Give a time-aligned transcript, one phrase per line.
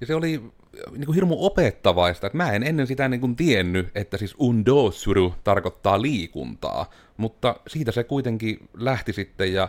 [0.00, 0.28] Ja se oli
[0.92, 5.34] niin kuin hirmu opettavaista, että mä en ennen sitä niin kuin tiennyt, että siis undosuru
[5.44, 9.68] tarkoittaa liikuntaa, mutta siitä se kuitenkin lähti sitten ja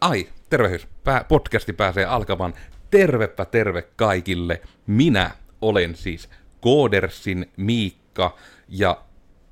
[0.00, 0.88] ai, tervehdys,
[1.28, 2.54] podcasti pääsee alkamaan.
[2.90, 4.60] Tervepä terve kaikille.
[4.86, 5.30] Minä
[5.60, 6.28] olen siis
[6.60, 8.36] Koodersin Miikka
[8.68, 9.02] ja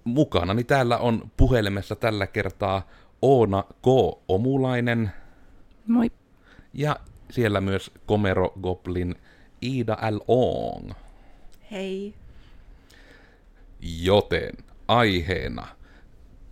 [0.04, 2.88] mukanani täällä on puhelimessa tällä kertaa
[3.23, 3.86] Oona K.
[4.29, 5.11] Omulainen.
[5.86, 6.11] Moi.
[6.73, 6.96] Ja
[7.30, 9.14] siellä myös Komero Goblin
[9.66, 10.18] Ida L.
[10.28, 10.92] Ong.
[11.70, 12.14] Hei.
[13.80, 14.52] Joten
[14.88, 15.66] aiheena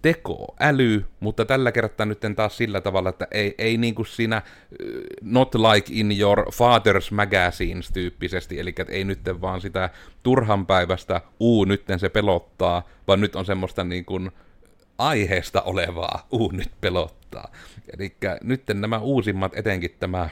[0.02, 4.42] tekoäly, mutta tällä kertaa nyt taas sillä tavalla, että ei, ei niin kuin siinä
[5.22, 9.90] not like in your father's magazines tyyppisesti, eli että ei nyt vaan sitä
[10.22, 14.30] turhan päivästä, uu, nytten se pelottaa, vaan nyt on semmoista niin kuin
[14.98, 17.52] aiheesta olevaa, uu, nyt pelottaa.
[17.98, 20.28] Eli nyt nämä uusimmat, etenkin tämä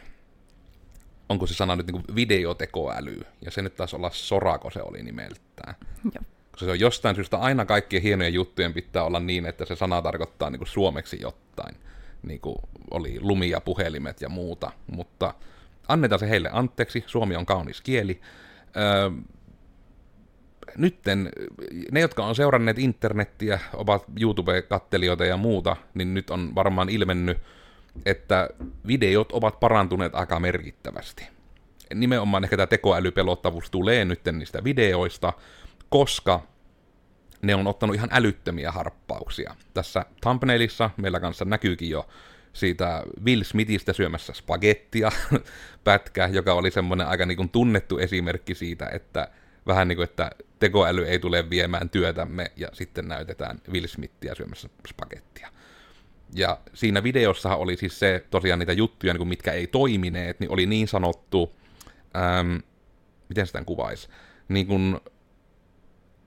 [1.32, 5.02] onko se sana nyt niin kuin videotekoäly, ja se nyt taisi olla Sorako se oli
[5.02, 5.74] nimeltään.
[6.04, 6.24] Joo.
[6.52, 10.02] Koska se on jostain syystä aina kaikkien hienojen juttujen pitää olla niin, että se sana
[10.02, 11.76] tarkoittaa niin kuin suomeksi jotain.
[12.22, 12.56] Niin kuin
[12.90, 14.70] oli lumia, puhelimet ja muuta.
[14.86, 15.34] Mutta
[15.88, 18.20] annetaan se heille anteeksi, suomi on kaunis kieli.
[18.76, 19.10] Öö,
[20.76, 21.30] nytten
[21.90, 27.38] ne, jotka on seuranneet internettiä, ovat YouTube-kattelijoita ja muuta, niin nyt on varmaan ilmennyt,
[28.06, 28.48] että
[28.86, 31.28] videot ovat parantuneet aika merkittävästi.
[31.94, 35.32] Nimenomaan ehkä tämä tekoälypelottavuus tulee nyt niistä videoista,
[35.88, 36.40] koska
[37.42, 39.54] ne on ottanut ihan älyttömiä harppauksia.
[39.74, 42.08] Tässä thumbnailissa meillä kanssa näkyykin jo
[42.52, 45.12] siitä Will Smithistä syömässä spagettia
[45.84, 49.28] pätkä, joka oli semmoinen aika niin kuin tunnettu esimerkki siitä, että
[49.66, 54.68] vähän niin kuin, että tekoäly ei tule viemään työtämme, ja sitten näytetään Will Smithia syömässä
[54.88, 55.48] spagettia.
[56.34, 60.50] Ja siinä videossahan oli siis se, tosiaan niitä juttuja, niin kuin mitkä ei toimineet, niin
[60.50, 61.56] oli niin sanottu,
[62.16, 62.60] äm,
[63.28, 64.08] miten sitä kuvaisi,
[64.48, 65.00] niin kuin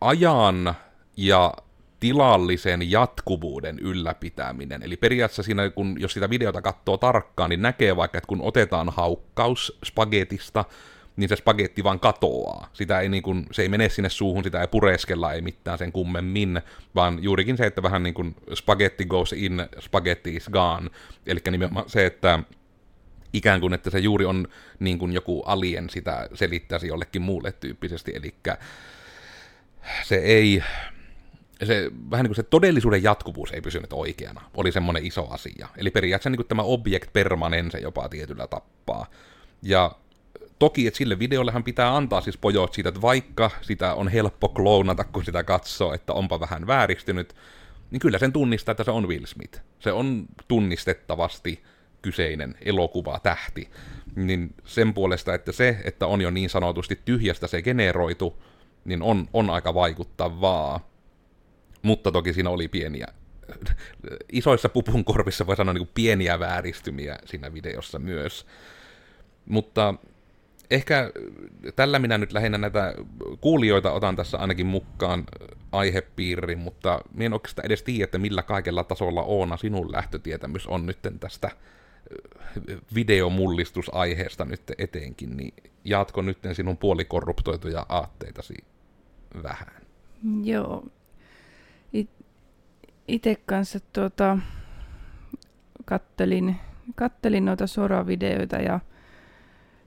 [0.02, 0.74] ajan
[1.18, 1.54] ja
[2.00, 4.84] tilallisen jatkuvuuden ylläpitäminen.
[4.84, 8.90] Eli periaatteessa siinä, kun, jos sitä videota katsoo tarkkaan, niin näkee vaikka, että kun otetaan
[8.90, 10.66] haukkaus spagetista,
[11.16, 12.70] niin se spagetti vaan katoaa.
[12.74, 15.92] Sitä ei niin kuin, se ei mene sinne suuhun, sitä ei pureskella, ei mitään sen
[15.92, 16.62] kummemmin,
[16.96, 20.90] vaan juurikin se, että vähän niin kuin spagetti goes in, spaghetti is gone.
[21.26, 22.40] Eli nimenomaan se, että
[23.34, 24.48] ikään kuin, että se juuri on
[24.80, 28.36] niin kuin joku alien sitä selittäisi jollekin muulle tyyppisesti, eli
[30.04, 30.64] se ei,
[31.64, 35.68] se, vähän niin kuin se todellisuuden jatkuvuus ei pysynyt oikeana, oli semmoinen iso asia.
[35.78, 39.06] Eli periaatteessa niin kuin tämä object permanence jopa tietyllä tappaa.
[39.62, 39.92] Ja
[40.60, 45.04] toki, että sille videollehan pitää antaa siis pojot siitä, että vaikka sitä on helppo kloonata,
[45.04, 47.36] kun sitä katsoo, että onpa vähän vääristynyt,
[47.92, 49.62] niin kyllä sen tunnistaa, että se on Will Smith.
[49.80, 51.64] Se on tunnistettavasti
[52.02, 53.70] kyseinen elokuva tähti.
[54.16, 58.44] Niin sen puolesta, että se, että on jo niin sanotusti tyhjästä se generoitu,
[58.86, 60.90] niin on, on aika vaikuttavaa.
[61.82, 63.08] Mutta toki siinä oli pieniä,
[64.32, 68.46] isoissa pupunkorvissa voi sanoa niin pieniä vääristymiä siinä videossa myös.
[69.46, 69.94] Mutta
[70.72, 71.12] ehkä
[71.76, 72.94] tällä minä nyt lähinnä näitä
[73.42, 75.24] kuulijoita otan tässä ainakin mukaan
[75.72, 80.86] aihepiiriin, mutta minä en oikeastaan edes tiedä, että millä kaikella tasolla Oona sinun lähtötietämys on
[80.86, 81.52] nyt tästä
[82.96, 85.54] videomullistusaiheesta nyt eteenkin, niin
[85.84, 88.54] jaatko nyt sinun puolikorruptoituja aatteitasi
[89.44, 89.82] vähän?
[90.44, 90.84] Joo.
[93.08, 94.38] Itse kanssa tuota,
[95.86, 96.56] kattelin,
[96.96, 98.80] kattelin noita soravideoita ja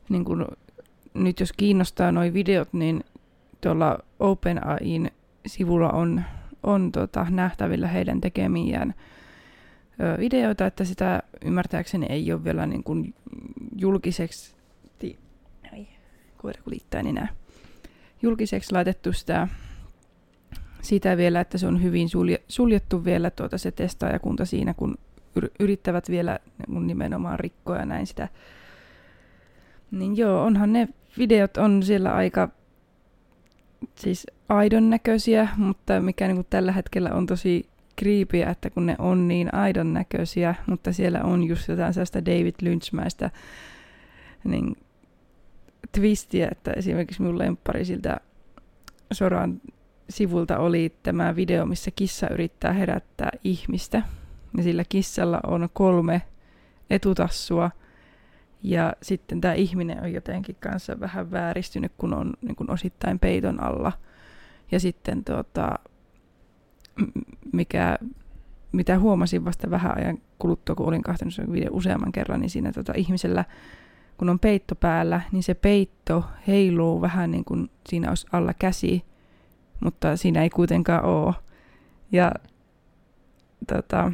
[0.09, 0.47] niin kun
[1.19, 3.05] nyt jos kiinnostaa nuo videot, niin
[3.61, 5.11] tuolla OpenAIin
[5.47, 6.23] sivulla on,
[6.63, 8.95] on tota, nähtävillä heidän tekemiään
[10.19, 13.15] videoita, että sitä ymmärtääkseni ei ole vielä niin kuin
[13.77, 14.55] julkiseksi,
[15.73, 15.87] ai,
[16.37, 16.63] koira
[17.03, 17.29] niin
[18.23, 19.49] julkiseksi laitettu sitä,
[20.83, 24.99] sitä vielä, että se on hyvin sulje, suljettu vielä tuota se testaajakunta siinä, kun
[25.61, 28.29] yrittävät vielä nimenomaan rikkoa näin sitä.
[29.91, 32.49] Niin joo, onhan ne videot on siellä aika
[33.95, 38.97] siis aidon näköisiä, mutta mikä niin kuin tällä hetkellä on tosi kriipiä, että kun ne
[38.99, 43.31] on niin aidon näköisiä, mutta siellä on just jotain sellaista David Lynchmäistä
[44.45, 44.77] niin
[45.93, 48.17] twistiä, että esimerkiksi mun lemppari siltä
[49.13, 49.61] Soran
[50.11, 54.03] sivulta oli tämä video, missä kissa yrittää herättää ihmistä.
[54.57, 56.23] Ja sillä kissalla on kolme
[56.91, 57.71] etutassua–
[58.63, 63.63] ja sitten tämä ihminen on jotenkin kanssa vähän vääristynyt, kun on niin kuin osittain peiton
[63.63, 63.93] alla.
[64.73, 65.79] Ja sitten tota,
[67.53, 67.99] mikä,
[68.73, 72.73] mitä huomasin vasta vähän ajan kuluttua, kun olin kahtanut sen video useamman kerran, niin siinä
[72.73, 73.45] tota, ihmisellä
[74.19, 79.05] kun on peitto päällä, niin se peitto heiluu vähän niin kuin siinä olisi alla käsi,
[79.85, 81.35] mutta siinä ei kuitenkaan ole.
[82.13, 82.33] Ja
[83.67, 84.13] tota,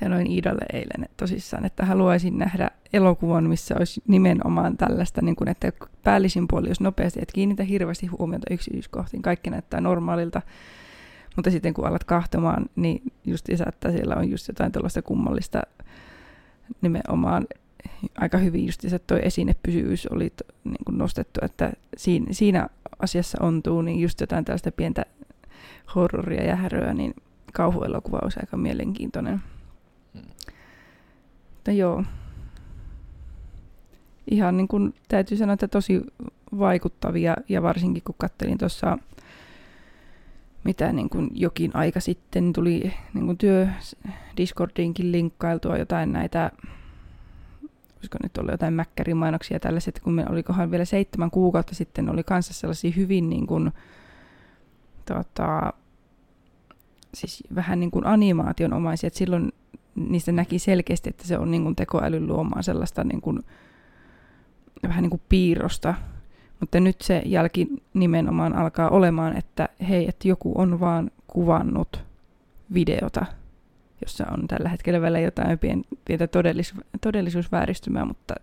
[0.00, 5.48] sanoin Iidalle eilen että tosissaan, että haluaisin nähdä elokuvan, missä olisi nimenomaan tällaista, niin kuin,
[5.48, 5.72] että
[6.04, 10.42] päällisin puoli olisi nopeasti, että kiinnitä hirveästi huomiota yksityiskohtiin, kaikki näyttää normaalilta,
[11.36, 15.62] mutta sitten kun alat kahtomaan, niin just että siellä on just jotain tällaista kummallista
[16.80, 17.46] nimenomaan
[18.18, 20.32] aika hyvin just se toi esinepysyvyys oli
[20.64, 22.68] niin kuin nostettu, että siinä, siinä
[22.98, 25.04] asiassa ontuu, niin just jotain tällaista pientä
[25.94, 27.14] horroria ja häröä, niin
[27.52, 29.42] kauhuelokuva olisi aika mielenkiintoinen.
[31.64, 32.04] Mutta joo.
[34.30, 36.02] Ihan niin kuin täytyy sanoa, että tosi
[36.58, 38.98] vaikuttavia ja varsinkin kun kattelin tuossa
[40.64, 43.68] mitä niin kuin jokin aika sitten tuli niin kuin työ
[44.36, 46.50] Discordiinkin linkkailtua jotain näitä
[47.96, 52.54] olisiko nyt ollut jotain mäkkärimainoksia tällaiset, kun me olikohan vielä seitsemän kuukautta sitten, oli kanssa
[52.54, 53.72] sellaisia hyvin niin kuin,
[55.04, 55.72] tota,
[57.14, 59.52] siis vähän niin kuin animaationomaisia, että silloin
[59.94, 63.42] niistä näki selkeästi, että se on niin kuin tekoälyn luomaan sellaista niin kuin,
[64.88, 65.94] vähän niin kuin piirrosta,
[66.60, 72.04] mutta nyt se jälki nimenomaan alkaa olemaan, että hei, että joku on vaan kuvannut
[72.74, 73.26] videota,
[74.00, 78.34] jossa on tällä hetkellä vielä jotain pien, pientä todellis, todellisuusvääristymää, mutta...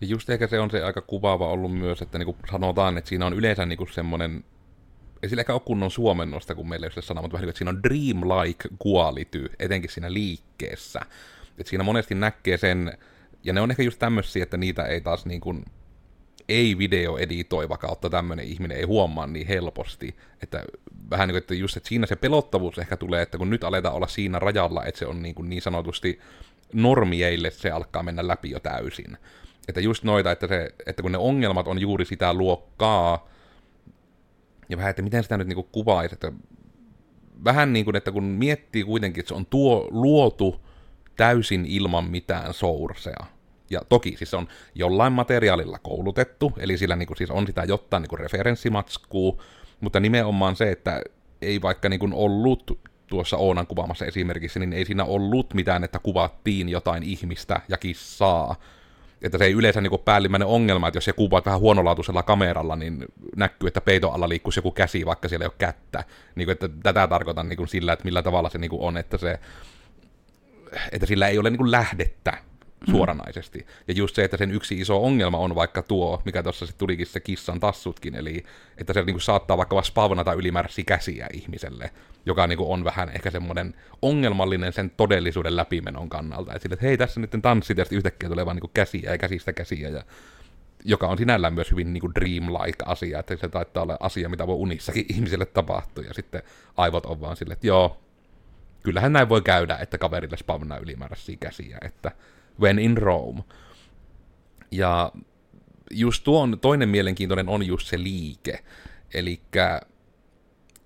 [0.00, 3.26] Ja just ehkä se on se aika kuvaava ollut myös, että niinku sanotaan, että siinä
[3.26, 4.44] on yleensä niinku semmoinen,
[5.22, 7.58] ei sillä ehkä ole kunnon suomennosta, kun meillä ei ole sana, mutta vähän niin että
[7.58, 11.00] siinä on dreamlike quality, etenkin siinä liikkeessä.
[11.58, 12.98] Että siinä monesti näkee sen,
[13.44, 15.64] ja ne on ehkä just tämmöisiä, että niitä ei taas niin kuin
[16.48, 20.16] ei videoeditoiva kautta tämmöinen ihminen ei huomaa niin helposti.
[20.42, 20.64] Että
[21.10, 23.94] vähän niin kuin, että just että siinä se pelottavuus ehkä tulee, että kun nyt aletaan
[23.94, 26.20] olla siinä rajalla, että se on niin, kuin niin sanotusti
[26.72, 29.16] normieille se alkaa mennä läpi jo täysin.
[29.68, 33.28] Että just noita, että, se, että kun ne ongelmat on juuri sitä luokkaa,
[34.70, 36.32] ja vähän, että miten sitä nyt niin kuvaisi, että
[37.44, 40.60] vähän niin kuin, että kun miettii kuitenkin, että se on tuo luotu
[41.16, 43.26] täysin ilman mitään sourcea,
[43.70, 48.18] ja toki siis on jollain materiaalilla koulutettu, eli sillä niin siis on sitä jotain niin
[48.18, 49.42] referenssimatskua,
[49.80, 51.02] mutta nimenomaan se, että
[51.42, 56.68] ei vaikka niin ollut tuossa Oonan kuvaamassa esimerkissä, niin ei siinä ollut mitään, että kuvattiin
[56.68, 58.56] jotain ihmistä ja kissaa.
[59.22, 63.04] Että se ei yleensä niin päällimmäinen ongelma, että jos se kuvaat vähän huonolaatuisella kameralla, niin
[63.36, 66.04] näkyy, että peiton alla liikkuisi joku käsi, vaikka siellä ei ole kättä.
[66.34, 68.96] Niin kuin, että tätä tarkoitan niin kuin sillä, että millä tavalla se niin kuin on,
[68.96, 69.38] että, se,
[70.92, 71.70] että sillä ei ole niin kuin
[72.80, 72.92] lähdettä Mm.
[72.92, 73.66] suoranaisesti.
[73.88, 77.06] Ja just se, että sen yksi iso ongelma on vaikka tuo, mikä tuossa sitten tulikin
[77.06, 78.44] se kissan tassutkin, eli
[78.78, 81.90] että se niinku saattaa vaikka spavnata ylimääräisiä käsiä ihmiselle,
[82.26, 86.52] joka niinku on vähän ehkä semmoinen ongelmallinen sen todellisuuden läpimenon kannalta.
[86.52, 89.52] Että, sille, että hei, tässä nyt tanssit ja yhtäkkiä tulee vaan niinku käsiä ja käsistä
[89.52, 90.02] käsiä ja
[90.84, 94.46] joka on sinällään myös hyvin niin kuin dreamlike asia, että se taitaa olla asia, mitä
[94.46, 96.42] voi unissakin ihmiselle tapahtua, ja sitten
[96.76, 98.00] aivot on vaan silleen, että joo,
[98.82, 102.12] kyllähän näin voi käydä, että kaverille spavnaa ylimääräisiä käsiä, että
[102.60, 103.44] when in Rome.
[104.70, 105.12] Ja
[105.90, 108.64] just tuo on, toinen mielenkiintoinen on just se liike.
[109.14, 109.40] Eli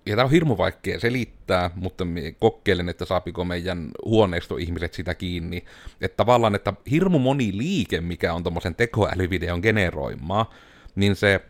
[0.05, 2.03] ja tämä on hirmu vaikea selittää, mutta
[2.39, 5.65] kokeilen, että saapiko meidän huoneistoihmiset sitä kiinni.
[6.01, 10.53] Että tavallaan, että hirmu moni liike, mikä on tuommoisen tekoälyvideon generoimaa,
[10.95, 11.41] niin se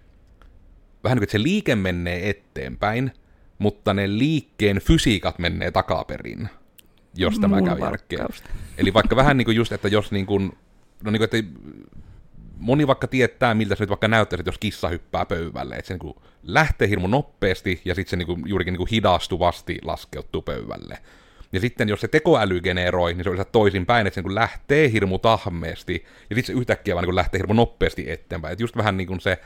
[1.03, 3.11] vähän niin kuin, että se liike menee eteenpäin,
[3.57, 6.49] mutta ne liikkeen fysiikat menee takaperin
[7.17, 8.27] jos tämä käy järkeen.
[8.77, 10.57] Eli vaikka vähän niin kuin just, että jos niin kuin,
[11.03, 11.61] no niin kuin, että
[12.57, 15.99] moni vaikka tietää, miltä se nyt vaikka näyttäisi, jos kissa hyppää pöydälle, että se niin
[15.99, 20.97] kuin lähtee hirmu nopeasti ja sitten se niin kuin, juurikin niin kuin hidastuvasti laskeutuu pöydälle.
[21.51, 25.19] Ja sitten jos se tekoäly generoi, niin se on toisinpäin, että se niin lähtee hirmu
[25.19, 28.51] tahmeesti, ja sitten se yhtäkkiä vaan niin lähtee hirmu nopeasti eteenpäin.
[28.51, 29.37] Että just vähän niin kuin se,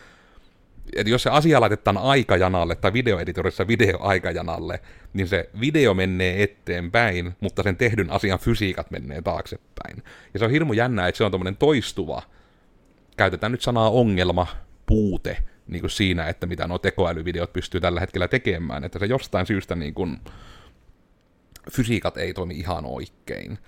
[0.96, 4.79] että jos se asia laitetaan aikajanalle tai videoeditorissa videoaikajanalle,
[5.13, 10.03] niin se video menee eteenpäin, mutta sen tehdyn asian fysiikat menee taaksepäin.
[10.34, 12.22] Ja se on hirmu jännä, että se on tämmöinen toistuva,
[13.17, 14.48] käytetään nyt sanaa ongelma,
[14.86, 19.46] puute, niin kuin siinä, että mitä nuo tekoälyvideot pystyy tällä hetkellä tekemään, että se jostain
[19.46, 20.19] syystä niin kuin,
[21.72, 23.60] fysiikat ei toimi ihan oikein.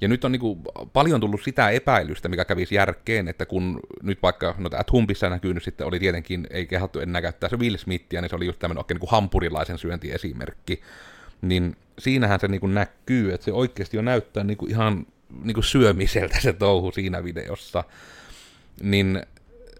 [0.00, 0.58] Ja nyt on niin kuin
[0.92, 5.62] paljon tullut sitä epäilystä, mikä kävisi järkeen, että kun nyt vaikka, no tämä Tumpissa näkynyt
[5.62, 8.80] sitten oli tietenkin, ei kehattu enää käyttää se Will Smithia, niin se oli just tämmöinen
[8.80, 10.80] oikein niin hampurilaisen syöntiesimerkki.
[11.42, 15.06] Niin siinähän se niin kuin näkyy, että se oikeasti jo näyttää niin kuin ihan
[15.44, 17.84] niin kuin syömiseltä se touhu siinä videossa.
[18.82, 19.22] Niin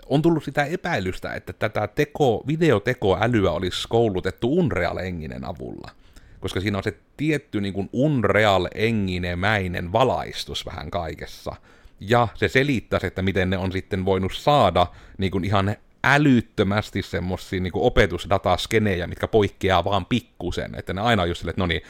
[0.07, 5.91] on tullut sitä epäilystä, että tätä teko, videotekoälyä olisi koulutettu Unreal-enginen avulla–
[6.47, 11.57] koska siinä on se tietty niin kuin unreal enginemäinen valaistus vähän kaikessa.
[12.01, 14.87] ja se selittäisi, että miten ne on sitten voinut saada
[15.19, 21.29] niin kuin ihan älyttömästi semmosia niin opetusdataskenejä, mitkä poikkeaa vaan pikkusen, että ne aina on
[21.29, 21.83] just silleen, että no niin,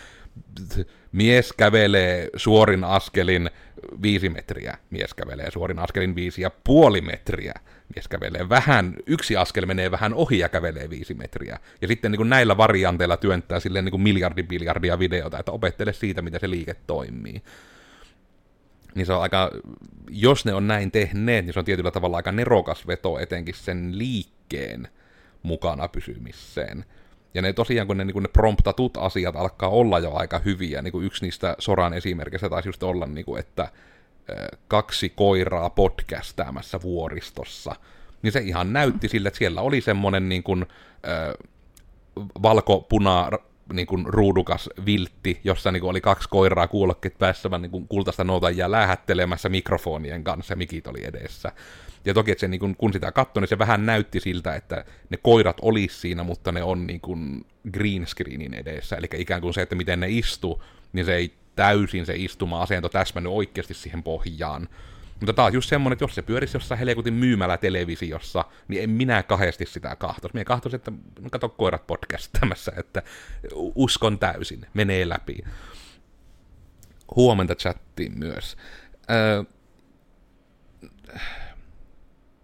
[1.12, 3.50] mies kävelee suorin askelin
[4.02, 7.54] viisi metriä, mies kävelee suorin askelin viisi ja puoli metriä,
[7.94, 11.58] mies kävelee vähän, yksi askel menee vähän ohi ja kävelee viisi metriä.
[11.80, 15.92] Ja sitten niin kuin näillä varianteilla työntää silleen niin kuin miljardi biljardia videota, että opettele
[15.92, 17.42] siitä, miten se liike toimii.
[18.94, 19.50] Niin se on aika,
[20.10, 23.98] jos ne on näin tehneet, niin se on tietyllä tavalla aika nerokas veto etenkin sen
[23.98, 24.88] liikkeen
[25.42, 26.84] mukana pysymiseen.
[27.36, 30.92] Ja ne tosiaan, kun ne, niin ne promptatut asiat alkaa olla jo aika hyviä, niin
[30.92, 33.68] kuin yksi niistä Soran esimerkistä taisi just olla, niin kuin, että
[34.68, 37.76] kaksi koiraa podcastaamassa vuoristossa,
[38.22, 40.66] niin se ihan näytti sille, että siellä oli semmoinen niin kuin,
[41.08, 41.48] äh,
[42.42, 43.30] valko-puna
[43.72, 48.24] niin kuin ruudukas viltti, jossa niin kuin oli kaksi koiraa kuulokkeet päässä niin kuin kultaista
[48.24, 51.52] noutajia lähettelemässä mikrofonien kanssa, mikit oli edessä.
[52.06, 54.84] Ja toki, että se, niin kun, kun sitä katsoi, niin se vähän näytti siltä, että
[55.10, 58.96] ne koirat olisi siinä, mutta ne on niin kuin green screenin edessä.
[58.96, 63.32] Eli ikään kuin se, että miten ne istuu, niin se ei täysin se istuma-asento täsmännyt
[63.32, 64.68] oikeasti siihen pohjaan.
[65.20, 69.22] Mutta taas just semmonen, että jos se pyörisi jossain helekutin myymällä televisiossa, niin en minä
[69.22, 70.34] kahdesti sitä kahtos.
[70.34, 70.92] Minä kahtos, että
[71.30, 73.02] kato koirat podcastamassa, että
[73.54, 75.38] uskon täysin, menee läpi.
[77.16, 78.56] Huomenta chattiin myös.
[79.10, 79.44] Öö,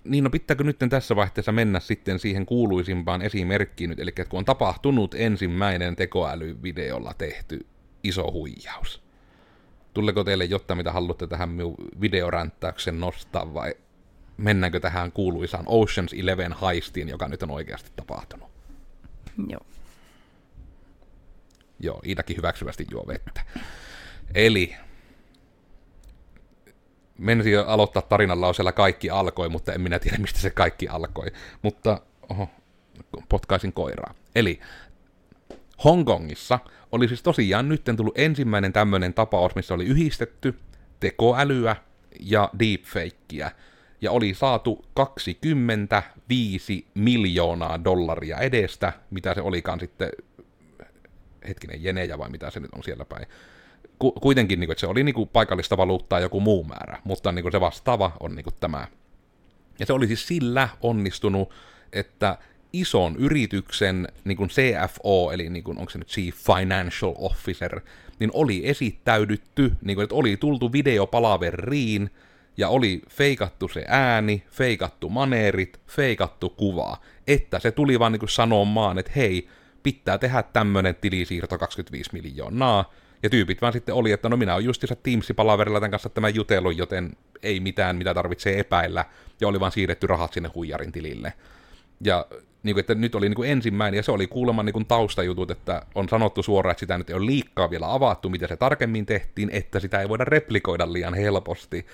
[0.04, 4.44] niin no pitääkö nyt tässä vaiheessa mennä sitten siihen kuuluisimpaan esimerkkiin nyt, eli kun on
[4.44, 7.66] tapahtunut ensimmäinen tekoälyvideolla tehty
[8.04, 9.02] iso huijaus.
[9.94, 13.74] Tuleeko teille jotta mitä haluatte tähän minun videoränttäyksen nostaa vai
[14.36, 18.48] mennäänkö tähän kuuluisaan Oceans Eleven haistiin, joka nyt on oikeasti tapahtunut?
[19.48, 19.66] Joo.
[21.80, 23.40] Joo, Iidakin hyväksyvästi juo vettä.
[24.34, 24.74] Eli
[27.22, 31.26] menisin jo aloittaa tarinan lauseella kaikki alkoi, mutta en minä tiedä, mistä se kaikki alkoi.
[31.62, 32.48] Mutta, oho,
[33.28, 34.14] potkaisin koiraa.
[34.34, 34.60] Eli
[35.84, 36.58] Hongkongissa
[36.92, 40.58] oli siis tosiaan nyt tullut ensimmäinen tämmöinen tapaus, missä oli yhdistetty
[41.00, 41.76] tekoälyä
[42.20, 43.50] ja deepfakeä,
[44.00, 50.10] ja oli saatu 25 miljoonaa dollaria edestä, mitä se olikaan sitten,
[51.48, 53.26] hetkinen, jenejä vai mitä se nyt on siellä päin.
[54.02, 57.32] Ku, kuitenkin, niin kuin, että se oli niin kuin, paikallista valuuttaa joku muu määrä, mutta
[57.32, 58.86] niin kuin, se vastaava on niin kuin, tämä.
[59.78, 61.50] Ja se oli siis sillä onnistunut,
[61.92, 62.38] että
[62.72, 67.80] ison yrityksen niin kuin CFO, eli niin kuin, onko se nyt Chief Financial Officer,
[68.18, 72.10] niin oli esittäydytty, niin kuin, että oli tultu videopalaveriin,
[72.56, 78.30] ja oli feikattu se ääni, feikattu maneerit, feikattu kuva, että se tuli vaan niin kuin
[78.30, 79.48] sanomaan, että hei,
[79.82, 82.92] pitää tehdä tämmönen tilisiirto 25 miljoonaa,
[83.22, 86.76] ja tyypit vaan sitten oli, että no minä olen justiinsa Teams-palaverilla tämän kanssa tämän jutelun,
[86.76, 87.12] joten
[87.42, 89.04] ei mitään, mitä tarvitsee epäillä,
[89.40, 91.32] ja oli vaan siirretty rahat sinne huijarin tilille.
[92.04, 92.26] Ja
[92.62, 95.50] niin kuin, että nyt oli niin kuin ensimmäinen, ja se oli kuulemma niin kuin taustajutut,
[95.50, 99.06] että on sanottu suoraan, että sitä nyt ei ole liikkaa vielä avattu, mitä se tarkemmin
[99.06, 101.86] tehtiin, että sitä ei voida replikoida liian helposti.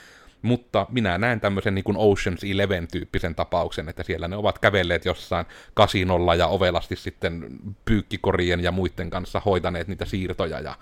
[0.42, 5.46] Mutta minä näen tämmöisen niin kuin Oceans Eleven-tyyppisen tapauksen, että siellä ne ovat kävelleet jossain
[5.74, 7.46] kasinolla ja ovelasti sitten
[7.84, 10.74] pyykkikorien ja muiden kanssa hoitaneet niitä siirtoja ja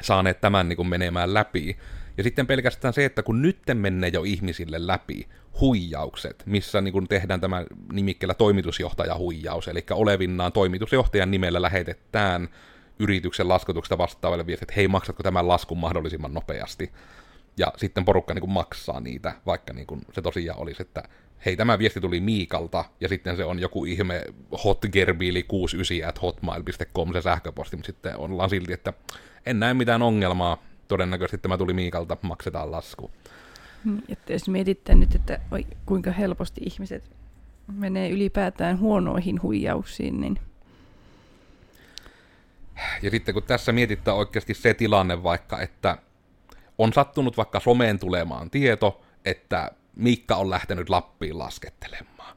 [0.00, 1.76] saaneet tämän niin kuin menemään läpi.
[2.16, 5.28] Ja sitten pelkästään se, että kun nyt menee jo ihmisille läpi
[5.60, 12.48] huijaukset, missä niin kun tehdään tämä nimikkeellä toimitusjohtajahuijaus, eli olevinnaan toimitusjohtajan nimellä lähetetään
[12.98, 16.92] yrityksen laskutuksesta vastaavalle viestit, että hei, maksatko tämän laskun mahdollisimman nopeasti.
[17.56, 21.02] Ja sitten porukka niin kuin maksaa niitä, vaikka niin kuin se tosiaan olisi, että
[21.46, 24.24] hei, tämä viesti tuli Miikalta, ja sitten se on joku ihme
[24.64, 28.92] hotgerbiili 69 at hotmail.com se sähköposti, mutta sitten ollaan silti, että
[29.46, 33.10] en näe mitään ongelmaa, todennäköisesti tämä tuli Miikalta, maksetaan lasku.
[33.84, 37.10] Niin, että jos mietitte nyt, että oi, kuinka helposti ihmiset
[37.72, 40.38] menee ylipäätään huonoihin huijauksiin, niin...
[43.02, 45.98] Ja sitten kun tässä mietittää oikeasti se tilanne vaikka, että
[46.78, 52.36] on sattunut vaikka someen tulemaan tieto, että Miikka on lähtenyt Lappiin laskettelemaan.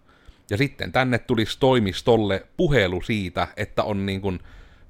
[0.50, 4.40] Ja sitten tänne tulisi toimistolle puhelu siitä, että on niin kuin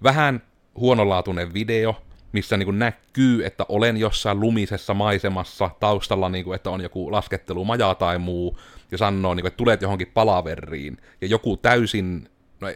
[0.03, 0.41] vähän
[0.75, 1.95] huonolaatuinen video,
[2.31, 7.11] missä niin kuin näkyy, että olen jossain lumisessa maisemassa, taustalla niin kuin, että on joku
[7.11, 8.59] laskettelumaja tai muu,
[8.91, 12.29] ja sanoo, niin kuin, että tulet johonkin palaveriin, ja joku täysin,
[12.61, 12.75] no ei,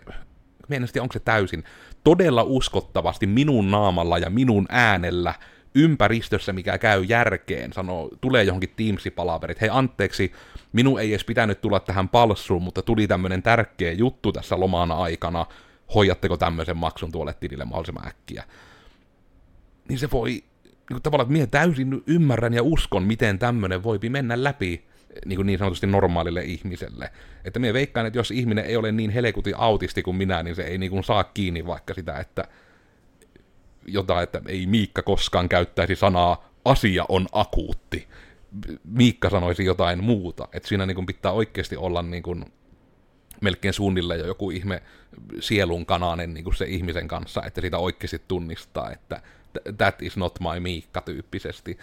[0.68, 1.64] mielestäni onko se täysin,
[2.04, 5.34] todella uskottavasti minun naamalla ja minun äänellä
[5.76, 10.32] ympäristössä, mikä käy järkeen, sanoo, tulee johonkin Teams-palaverit, hei anteeksi,
[10.74, 15.46] minun ei edes pitänyt tulla tähän palssuun, mutta tuli tämmöinen tärkeä juttu tässä lomana aikana,
[15.96, 18.44] hoidatteko tämmöisen maksun tuolle tilille mahdollisimman äkkiä
[19.88, 20.44] niin se voi
[20.88, 24.86] kuin tavallaan, että minä täysin ymmärrän ja uskon, miten tämmöinen voipi mennä läpi
[25.26, 27.12] niin, niin sanotusti normaalille ihmiselle.
[27.46, 30.64] Että minä veikkaan, että jos ihminen ei ole niin helekuti autisti kuin minä, niin se
[30.64, 32.44] ei niin kuin saa kiinni vaikka sitä, että
[33.88, 38.08] jotain, että ei Miikka koskaan käyttäisi sanaa asia on akuutti.
[38.84, 40.48] Miikka sanoisi jotain muuta.
[40.54, 42.46] Että siinä niin kuin pitää oikeasti olla niin kuin
[43.42, 44.82] melkein suunnilleen jo joku ihme
[45.40, 49.22] sielun kananen niin kuin se ihmisen kanssa, että sitä oikeasti tunnistaa, että
[49.78, 51.78] that is not my Miikka tyyppisesti.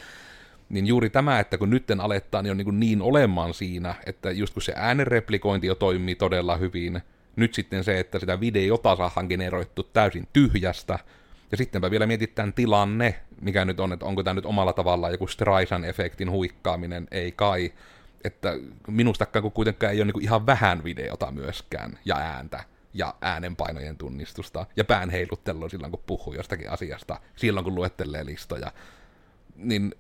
[0.69, 4.55] Niin juuri tämä, että kun nytten alettaa, niin on niin, niin olemaan siinä, että just
[4.55, 7.03] kun se äänenreplikointi jo toimii todella hyvin,
[7.37, 10.99] nyt sitten se, että sitä videota saadaan generoittu täysin tyhjästä,
[11.51, 15.27] ja sittenpä vielä mietitään tilanne, mikä nyt on, että onko tämä nyt omalla tavallaan joku
[15.27, 17.73] Streisand-efektin huikkaaminen, ei kai.
[18.25, 18.53] Että
[18.89, 22.65] minustakaan kun kuitenkaan ei ole niin ihan vähän videota myöskään, ja ääntä,
[22.95, 28.73] ja äänenpainojen tunnistusta, ja pään heiluttelua silloin, kun puhuu jostakin asiasta, silloin, kun luettelee listoja.
[29.57, 29.95] Niin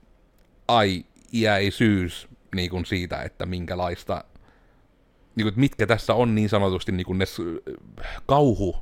[0.69, 1.05] ai
[1.35, 4.25] iäisyys niin kuin siitä, että minkälaista,
[5.37, 7.25] niin kuin, mitkä tässä on niin sanotusti niin kuin ne
[8.27, 8.77] kauhu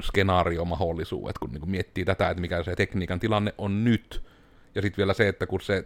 [0.00, 4.22] skenaariomahdollisuudet, kun niin kuin miettii tätä, että mikä se tekniikan tilanne on nyt.
[4.74, 5.84] Ja sitten vielä se, että kun se,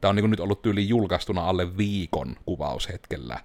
[0.00, 3.40] tämä on niin nyt ollut tyyli julkaistuna alle viikon kuvaushetkellä,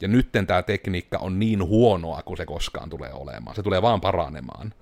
[0.00, 3.56] ja nytten tämä tekniikka on niin huonoa kuin se koskaan tulee olemaan.
[3.56, 4.74] Se tulee vaan paranemaan.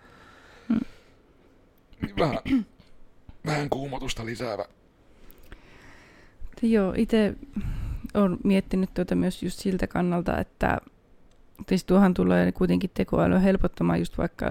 [2.18, 2.38] Vähän,
[3.47, 4.64] vähän kuumotusta lisäävä.
[6.62, 7.35] Joo, itse
[8.14, 10.78] olen miettinyt tuota myös just siltä kannalta, että
[11.68, 14.50] siis tuohan tulee kuitenkin tekoäly helpottamaan just vaikka,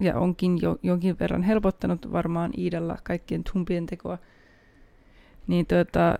[0.00, 4.18] ja onkin jo jonkin verran helpottanut varmaan Iidalla kaikkien tumpien tekoa,
[5.46, 6.18] niin tuota,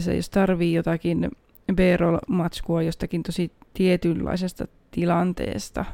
[0.00, 1.30] se, jos tarvii jotakin
[1.74, 5.84] B-roll-matskua jostakin tosi tietynlaisesta tilanteesta,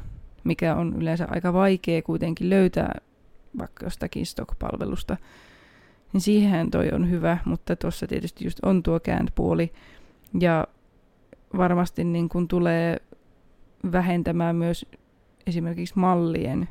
[0.45, 3.01] mikä on yleensä aika vaikea kuitenkin löytää
[3.59, 5.17] vaikka jostakin stock-palvelusta,
[6.13, 9.73] niin siihen toi on hyvä, mutta tuossa tietysti just on tuo kääntpuoli,
[10.41, 10.67] ja
[11.57, 12.97] varmasti niin kun tulee
[13.93, 14.87] vähentämään myös
[15.47, 16.69] esimerkiksi mallien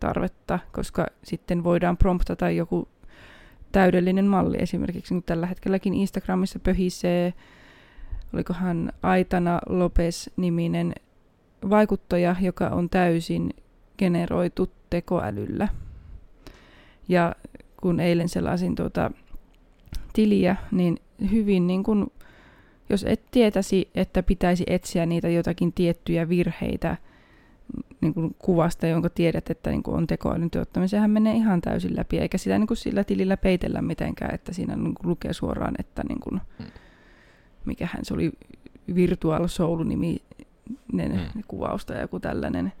[0.00, 2.88] tarvetta, koska sitten voidaan promptata joku
[3.72, 4.56] täydellinen malli.
[4.60, 7.34] Esimerkiksi niin tällä hetkelläkin Instagramissa pöhisee,
[8.34, 10.94] olikohan Aitana Lopes-niminen
[11.70, 13.50] vaikuttaja, joka on täysin
[13.98, 15.68] generoitu tekoälyllä.
[17.08, 17.34] Ja
[17.76, 19.10] kun eilen sellaisin tuota
[20.12, 20.96] tiliä, niin
[21.30, 22.06] hyvin niin kuin
[22.90, 26.96] jos et tietäisi, että pitäisi etsiä niitä jotakin tiettyjä virheitä
[28.00, 31.96] niin kuin kuvasta, jonka tiedät, että niin kuin on tekoälyn tuottaminen, sehän menee ihan täysin
[31.96, 35.74] läpi, eikä sitä niin kuin sillä tilillä peitellä mitenkään, että siinä niin kuin lukee suoraan,
[35.78, 36.66] että niin kuin, hmm.
[37.64, 38.32] mikähän se oli,
[38.94, 41.42] Virtual Soul-niminen hmm.
[41.48, 42.72] kuvaus tai joku tällainen,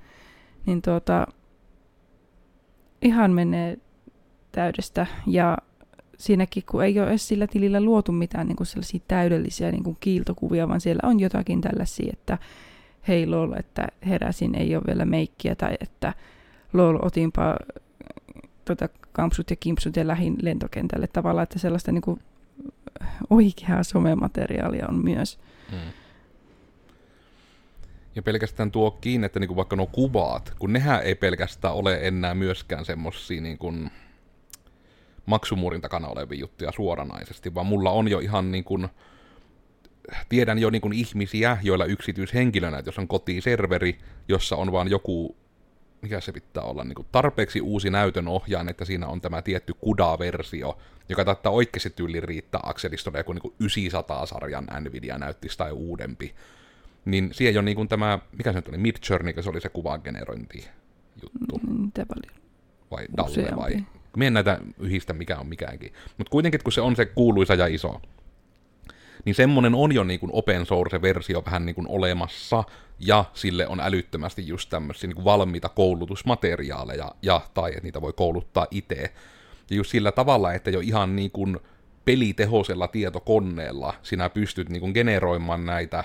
[0.66, 1.26] niin tuota,
[3.02, 3.78] ihan menee
[4.52, 5.58] täydestä ja
[6.18, 9.96] siinäkin, kun ei ole edes sillä tilillä luotu mitään niin kuin sellaisia täydellisiä niin kuin
[10.00, 12.38] kiiltokuvia, vaan siellä on jotakin tällaisia, että
[13.08, 16.14] hei lol, että heräsin, ei ole vielä meikkiä, tai että
[16.72, 17.56] lol, otinpa
[18.64, 22.20] tota, kampsut ja kimpsut ja lähin lentokentälle tavallaan, että sellaista niin kuin
[23.30, 25.38] oikeaa somemateriaalia on myös.
[25.70, 25.92] Hmm.
[28.14, 31.98] Ja pelkästään tuo kiinni, että niin kuin vaikka nuo kuvat, kun nehän ei pelkästään ole
[32.02, 33.90] enää myöskään semmosia niin
[35.26, 38.88] maksumuurin takana olevia juttuja suoranaisesti, vaan mulla on jo ihan niin kuin,
[40.28, 45.36] tiedän jo niin kuin ihmisiä, joilla yksityishenkilönä, että jos on kotiserveri, jossa on vaan joku,
[46.02, 49.74] mikä se pitää olla, niin kuin tarpeeksi uusi näytön ohjaan, että siinä on tämä tietty
[49.80, 56.34] kuda-versio, joka taittaa oikeasti tyyliin riittää Axelistolle joku niin 900-sarjan Nvidia-näyttis tai uudempi.
[57.04, 60.68] Niin siellä on niin kuin tämä, mikä se nyt oli, Midjourney, se oli se kuvagenerointi
[61.22, 61.60] juttu.
[61.66, 62.48] Mm, mitä paljon?
[62.90, 63.84] Vai Dalle vai
[64.16, 65.92] Mie en näitä yhdistä mikä on mikäänkin.
[66.18, 68.00] Mutta kuitenkin, kun se on se kuuluisa ja iso,
[69.28, 72.64] niin semmonen on jo niin kuin open source-versio vähän niin kuin olemassa,
[72.98, 78.12] ja sille on älyttömästi just tämmöisiä niin kuin valmiita koulutusmateriaaleja, ja tai että niitä voi
[78.12, 79.12] kouluttaa itse.
[79.70, 81.58] Ja just sillä tavalla, että jo ihan niin kuin
[82.04, 86.04] pelitehoisella tietokoneella sinä pystyt niin kuin generoimaan näitä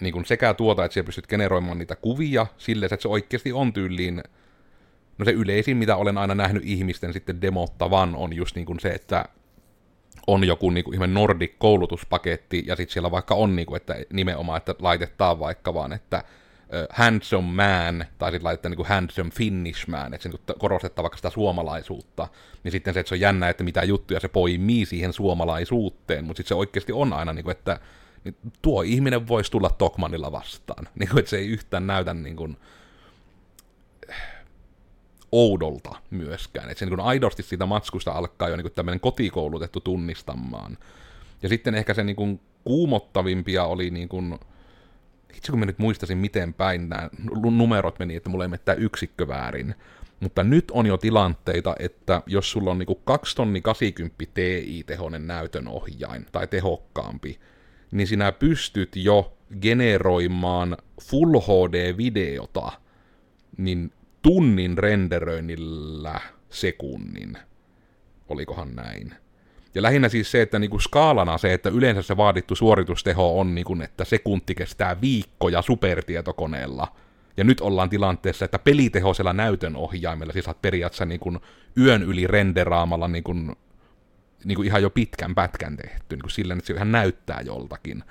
[0.00, 3.72] niin kuin sekä tuota, että sinä pystyt generoimaan niitä kuvia sille, että se oikeasti on
[3.72, 4.22] tyyliin
[5.18, 8.88] No se yleisin, mitä olen aina nähnyt ihmisten sitten demottavan, on just niin kuin se,
[8.88, 9.24] että
[10.26, 14.56] on joku niin kuin ihme Nordic-koulutuspaketti, ja sitten siellä vaikka on, niin kuin, että nimenomaan,
[14.56, 16.24] että laitetaan vaikka vaan, että
[16.90, 21.16] handsome man, tai sitten laitetaan niin kuin handsome Finnish man, että se niin korostetaan vaikka
[21.16, 22.28] sitä suomalaisuutta,
[22.64, 26.38] niin sitten se, että se on jännä, että mitä juttuja se poimii siihen suomalaisuuteen, mutta
[26.38, 27.80] sitten se oikeasti on aina, niin kuin, että
[28.24, 32.36] niin tuo ihminen voisi tulla Tokmanilla vastaan, niin kuin, että se ei yhtään näytä niin
[32.36, 32.56] kuin,
[35.32, 36.70] oudolta myöskään.
[36.70, 40.78] Että se niin aidosti siitä matskusta alkaa jo niin tämmöinen kotikoulutettu tunnistamaan.
[41.42, 44.38] Ja sitten ehkä se niin kuin kuumottavimpia oli niin kuin,
[45.36, 47.10] itse kun mä nyt muistasin miten päin nämä
[47.50, 49.74] numerot meni, että mulla ei mene yksikkö väärin,
[50.20, 56.26] mutta nyt on jo tilanteita, että jos sulla on niinku 2 tonni 80 Ti-tehonen näytönohjain
[56.32, 57.40] tai tehokkaampi,
[57.90, 62.72] niin sinä pystyt jo generoimaan Full HD-videota
[63.56, 67.38] niin tunnin renderöinnillä sekunnin.
[68.28, 69.14] Olikohan näin?
[69.74, 73.76] Ja lähinnä siis se, että niinku skaalana se, että yleensä se vaadittu suoritusteho on, niinku,
[73.82, 76.88] että sekunti kestää viikkoja supertietokoneella.
[77.36, 81.38] Ja nyt ollaan tilanteessa, että pelitehoisella näytön ohjaimella siis saat periaatteessa niinku
[81.78, 83.34] yön yli renderaamalla niinku,
[84.44, 88.04] niinku ihan jo pitkän pätkän tehty, niinku sillä, että se ihan näyttää joltakin.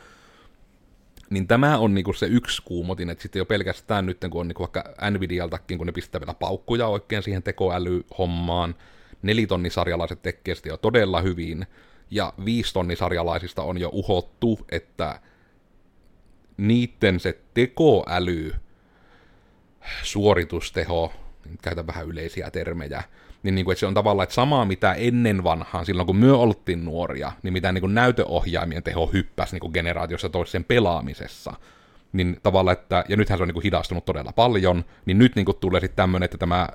[1.31, 4.63] Niin tämä on niinku se yksi kuumotin, että sitten jo pelkästään nyt, kun on niinku
[4.63, 8.75] vaikka Nvidialtakin, kun ne pistää vielä paukkuja oikein siihen tekoälyhommaan,
[9.21, 11.67] nelitonnisarjalaiset tekee sitä jo todella hyvin,
[12.09, 15.19] ja viistonnisarjalaisista on jo uhottu, että
[16.57, 18.53] niitten se tekoäly,
[20.03, 21.13] suoritusteho,
[21.61, 23.03] käytän vähän yleisiä termejä,
[23.43, 26.37] niin, niin kuin, että se on tavallaan että samaa mitä ennen vanhaan, silloin kun myö
[26.37, 31.53] oltiin nuoria, niin mitä niin kuin näytöohjaimien teho hyppäsi niin kuin generaatiossa toisen pelaamisessa.
[32.13, 35.45] Niin tavallaan, että, ja nythän se on niin kuin hidastunut todella paljon, niin nyt niin
[35.45, 36.69] kuin tulee sitten tämmöinen, että tämä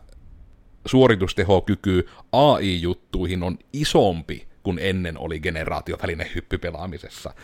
[0.87, 7.35] suoritustehokyky AI-juttuihin on isompi kuin ennen oli generaatiovälinen hyppypelaamisessa.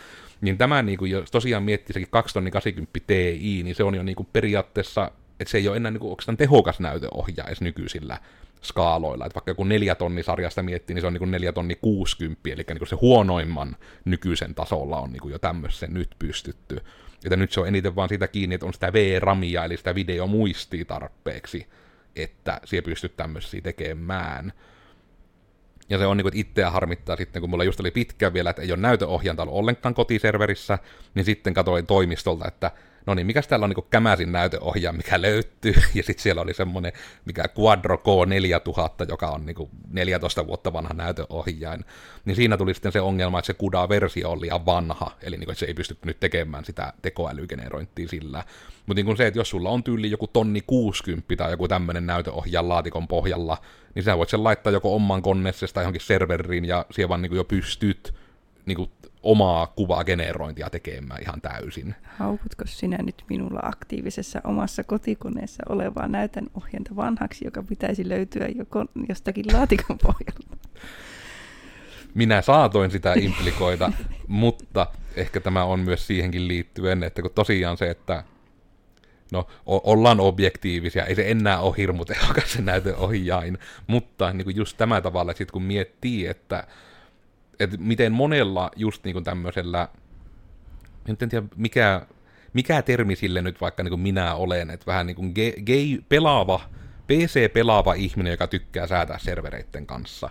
[0.41, 4.15] Niin tämä, niin kuin, jos tosiaan miettii sekin 2080 Ti, niin se on jo niin
[4.15, 8.17] kuin periaatteessa, että se ei ole enää niin kuin, tehokas näyteohjaa nykyisillä
[8.63, 9.25] skaaloilla.
[9.25, 12.65] Että vaikka joku neljä tonni sarjasta miettii, niin se on niin neljä tonni 60, eli
[12.67, 16.81] niin se huonoimman nykyisen tasolla on niin jo tämmöisen nyt pystytty.
[17.25, 20.85] Että nyt se on eniten vaan siitä kiinni, että on sitä V-ramia, eli sitä videomuistia
[20.85, 21.67] tarpeeksi,
[22.15, 24.53] että siihen pystyt tämmöisiä tekemään.
[25.89, 28.49] Ja se on niin kuin, että itseä harmittaa sitten, kun mulla just oli pitkään vielä,
[28.49, 30.79] että ei ole näytöohjanta ollut ollenkaan kotiserverissä,
[31.15, 32.71] niin sitten katsoin toimistolta, että
[33.05, 36.91] no niin, mikäs täällä on niin kämäsin näytöohjaaja, mikä löytyy, ja sitten siellä oli semmoinen,
[37.25, 41.85] mikä Quadro K4000, joka on niin 14 vuotta vanha näytöohjain,
[42.25, 45.55] niin siinä tuli sitten se ongelma, että se CUDA-versio oli liian vanha, eli niin kuin,
[45.55, 48.43] se ei pysty nyt tekemään sitä tekoälygenerointia sillä.
[48.85, 52.69] Mutta niin se, että jos sulla on tyyli joku tonni 60 tai joku tämmöinen näytöohjaaja
[52.69, 53.57] laatikon pohjalla,
[53.95, 57.35] niin sä voit sen laittaa joko oman konneessa tai johonkin serveriin, ja siellä vaan niin
[57.35, 58.13] jo pystyt
[58.65, 58.89] niin kuin
[59.23, 61.95] omaa kuvagenerointia tekemään ihan täysin.
[62.03, 68.85] Haukutko sinä nyt minulla aktiivisessa omassa kotikoneessa olevaa näytän ohjenta vanhaksi, joka pitäisi löytyä joko
[69.09, 70.57] jostakin laatikon pohjalta?
[72.13, 73.91] Minä saatoin sitä implikoida,
[74.27, 78.23] mutta ehkä tämä on myös siihenkin liittyen, että kun tosiaan se, että
[79.31, 83.57] no, o- ollaan objektiivisia, ei se enää ole hirmu tehokas se näytöohjain,
[83.87, 86.67] mutta niin kuin just tämä tavalla, sit kun miettii, että
[87.59, 89.87] että miten monella just niin kuin tämmöisellä,
[91.07, 92.05] en tiedä mikä,
[92.53, 95.33] mikä termi sille nyt vaikka niin kuin minä olen, että vähän niin kuin
[95.65, 96.61] gay, pelaava,
[97.07, 100.29] PC-pelaava ihminen, joka tykkää säätää servereiden kanssa,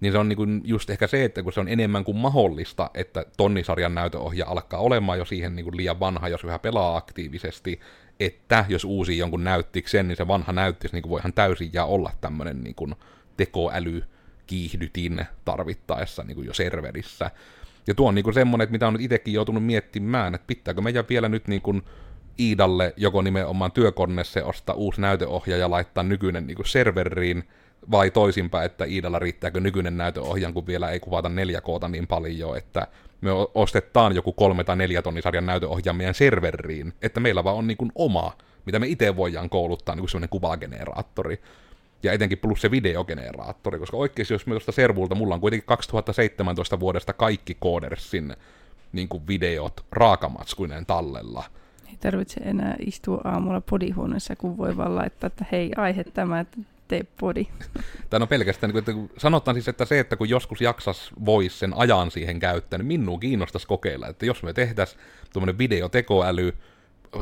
[0.00, 2.90] niin se on niin kuin just ehkä se, että kun se on enemmän kuin mahdollista,
[2.94, 7.80] että tonnisarjan näytöohja alkaa olemaan jo siihen niin kuin liian vanha, jos yhä pelaa aktiivisesti,
[8.20, 11.84] että jos uusi jonkun näyttiksen, niin se vanha näyttis niin kuin voi ihan täysin jää
[11.84, 12.94] olla tämmöinen niin kuin
[13.36, 14.04] tekoäly
[14.52, 17.30] kiihdytin tarvittaessa niin kuin jo serverissä.
[17.86, 20.80] Ja tuo on niin kuin semmoinen, että mitä on nyt itsekin joutunut miettimään, että pitääkö
[20.80, 21.82] meidän vielä nyt niin kuin
[22.40, 27.44] Iidalle joko nimenomaan työkoneessa ostaa uusi näyteohjaaja ja laittaa nykyinen niin kuin serveriin,
[27.90, 32.86] vai toisinpäin, että Iidalla riittääkö nykyinen näyteohjaaja, kun vielä ei kuvata 4K niin paljon, että
[33.20, 37.76] me ostetaan joku kolme tai neljä tonnisarjan näyteohjaaja meidän serveriin, että meillä vaan on niin
[37.76, 38.36] kuin oma,
[38.66, 41.40] mitä me itse voidaan kouluttaa, niin kuin semmoinen kuvageneraattori
[42.02, 46.80] ja etenkin plus se videogeneraattori, koska oikeasti jos me tuosta servulta, mulla on kuitenkin 2017
[46.80, 48.36] vuodesta kaikki Codersin
[48.92, 51.44] niin kuin videot raakamatskuinen tallella.
[51.88, 56.58] Ei tarvitse enää istua aamulla podihuoneessa, kun voi vaan laittaa, että hei, aihe tämä, että
[56.88, 57.46] tee podi.
[58.10, 61.72] Tai no pelkästään, niin että sanotaan siis, että se, että kun joskus jaksas voisi sen
[61.76, 65.00] ajan siihen käyttää, niin minua kiinnostaisi kokeilla, että jos me tehtäisiin
[65.32, 66.54] tuommoinen videotekoäly,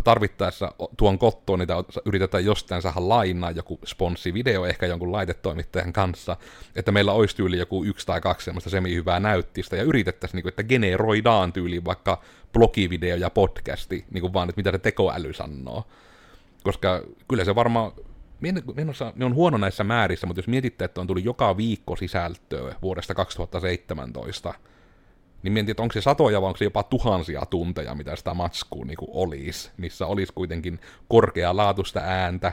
[0.05, 1.75] tarvittaessa tuon kottoon, niitä
[2.05, 6.37] yritetään jostain saada lainaa joku sponssivideo ehkä jonkun laitetoimittajan kanssa,
[6.77, 10.51] että meillä olisi tyyli joku yksi tai kaksi semmoista semi-hyvää näyttistä, ja yritettäisiin, niin kuin,
[10.51, 12.23] että generoidaan tyyli vaikka
[12.53, 15.85] blogivideo ja podcasti, niin kuin vaan, että mitä se tekoäly sanoo.
[16.63, 17.93] Koska kyllä se varmaan,
[18.41, 22.75] minä, minä on huono näissä määrissä, mutta jos mietitte, että on tullut joka viikko sisältöä
[22.83, 24.55] vuodesta 2017,
[25.43, 28.85] niin mietin, että onko se satoja vai onko se jopa tuhansia tunteja, mitä sitä matskua
[28.85, 32.53] niin olisi, missä olisi kuitenkin korkealaatuista ääntä,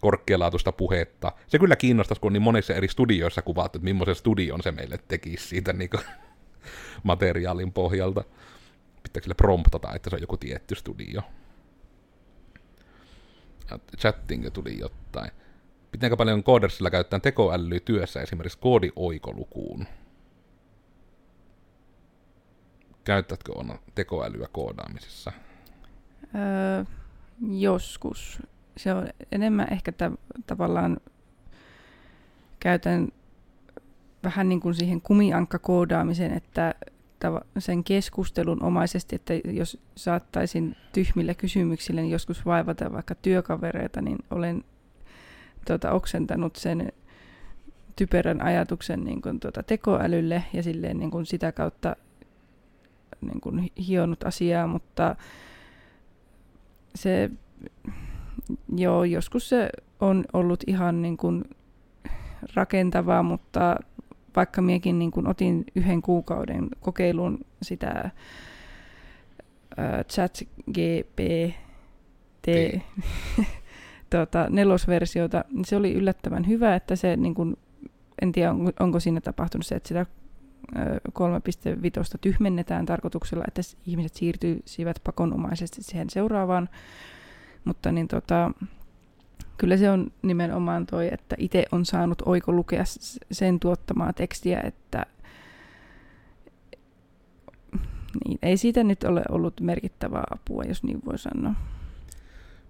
[0.00, 1.32] korkealaatuista puhetta.
[1.46, 4.98] Se kyllä kiinnostaisi, kun on niin monissa eri studioissa kuvattu, että millaisen studion se meille
[5.08, 6.02] tekisi siitä niin kuin,
[7.02, 8.24] materiaalin pohjalta.
[9.02, 11.22] Pitääkö sille promptata, että se on joku tietty studio?
[13.98, 15.30] Chatting tuli jotain.
[15.90, 19.86] Pitääkö paljon koodersilla käyttää tekoälyä työssä esimerkiksi koodioikolukuun?
[23.04, 25.32] Käyttätkö on tekoälyä koodaamisessa?
[26.34, 26.84] Öö,
[27.48, 28.42] joskus.
[28.76, 30.96] Se on enemmän ehkä ta- tavallaan
[32.60, 33.08] käytän
[34.24, 36.74] vähän niin kuin siihen kumiankka-koodaamiseen, että
[37.58, 44.64] sen keskustelun omaisesti, että jos saattaisin tyhmillä kysymyksillä niin joskus vaivata vaikka työkavereita, niin olen
[45.66, 46.92] tuota, oksentanut sen
[47.96, 51.96] typerän ajatuksen niin kuin, tuota, tekoälylle ja silleen niin kuin sitä kautta
[53.26, 55.16] niin kuin, hionut asiaa, mutta
[56.94, 57.30] se,
[58.76, 61.44] joo, joskus se on ollut ihan niin kuin
[62.54, 63.76] rakentavaa, mutta
[64.36, 68.10] vaikka miekin niin kuin otin yhden kuukauden kokeiluun sitä
[69.78, 70.38] äh, chat
[70.70, 71.20] GPT
[74.10, 77.56] tuota, nelosversiota, niin se oli yllättävän hyvä, että se niin kuin,
[78.22, 80.06] en tiedä onko, onko siinä tapahtunut se, että sitä
[80.74, 86.68] 3.5 tyhmennetään tarkoituksella, että ihmiset siirtyisivät pakonomaisesti siihen seuraavaan.
[87.64, 88.50] Mutta niin tota,
[89.56, 92.84] kyllä se on nimenomaan toi, että itse on saanut oiko lukea
[93.32, 95.06] sen tuottamaa tekstiä, että
[98.24, 101.54] niin, ei siitä nyt ole ollut merkittävää apua, jos niin voi sanoa.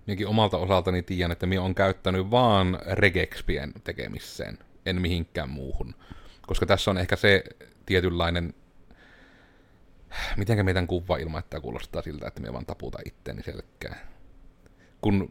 [0.07, 5.95] Minäkin omalta osaltani tiedän, että minä olen käyttänyt vaan regexpien tekemiseen, en mihinkään muuhun.
[6.47, 7.45] Koska tässä on ehkä se
[7.87, 8.55] tietynlainen,
[10.37, 14.07] mitenkä meidän kuva että kuulostaa siltä, että me vaan taputa itteeni selkkää.
[15.01, 15.31] Kun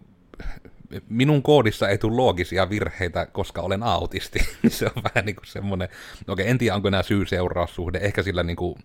[1.09, 5.45] minun koodissa ei tule loogisia virheitä, koska olen autisti, niin se on vähän niin kuin
[5.45, 5.89] semmoinen,
[6.27, 8.75] no okei, en tiedä onko nämä syy-seuraussuhde, ehkä sillä niin kuin,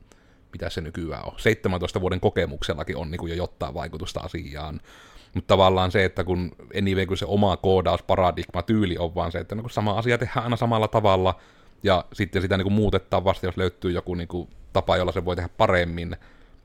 [0.52, 4.80] mitä se nykyään on, 17 vuoden kokemuksellakin on niin kuin jo jotain vaikutusta asiaan,
[5.34, 9.54] mutta tavallaan se, että kun anyway, kun se oma koodausparadigma tyyli on vaan se, että
[9.54, 11.40] no, sama asia tehdään aina samalla tavalla,
[11.82, 15.24] ja sitten sitä niin kuin muutetaan vasta, jos löytyy joku niin kuin tapa, jolla se
[15.24, 16.16] voi tehdä paremmin,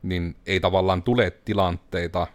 [0.03, 2.27] niin ei tavallaan tule tilanteita,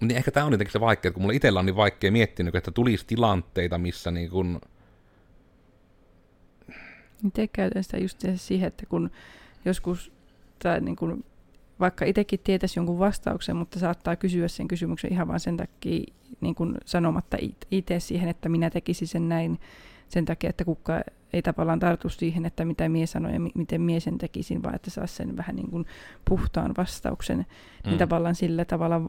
[0.00, 2.70] niin ehkä tämä on jotenkin se vaikea, kun mulla itsellä on niin vaikea miettiä, että
[2.70, 4.60] tulisi tilanteita, missä niin kuin...
[7.26, 9.10] Itse käytän sitä just siihen, että kun
[9.64, 10.12] joskus
[10.58, 11.24] tai niin kuin,
[11.80, 16.04] vaikka itsekin tietäisi jonkun vastauksen, mutta saattaa kysyä sen kysymyksen ihan vain sen takia
[16.40, 17.36] niin kuin sanomatta
[17.70, 19.58] itse siihen, että minä tekisin sen näin
[20.14, 21.00] sen takia, että kuka
[21.32, 24.74] ei tavallaan tartu siihen, että mitä mies sanoi ja mi- miten mies sen tekisin, vaan
[24.74, 25.86] että saa sen vähän niin kuin
[26.24, 27.36] puhtaan vastauksen.
[27.36, 27.46] Niin
[27.84, 27.88] mm.
[27.90, 29.00] Niin tavallaan sillä tavalla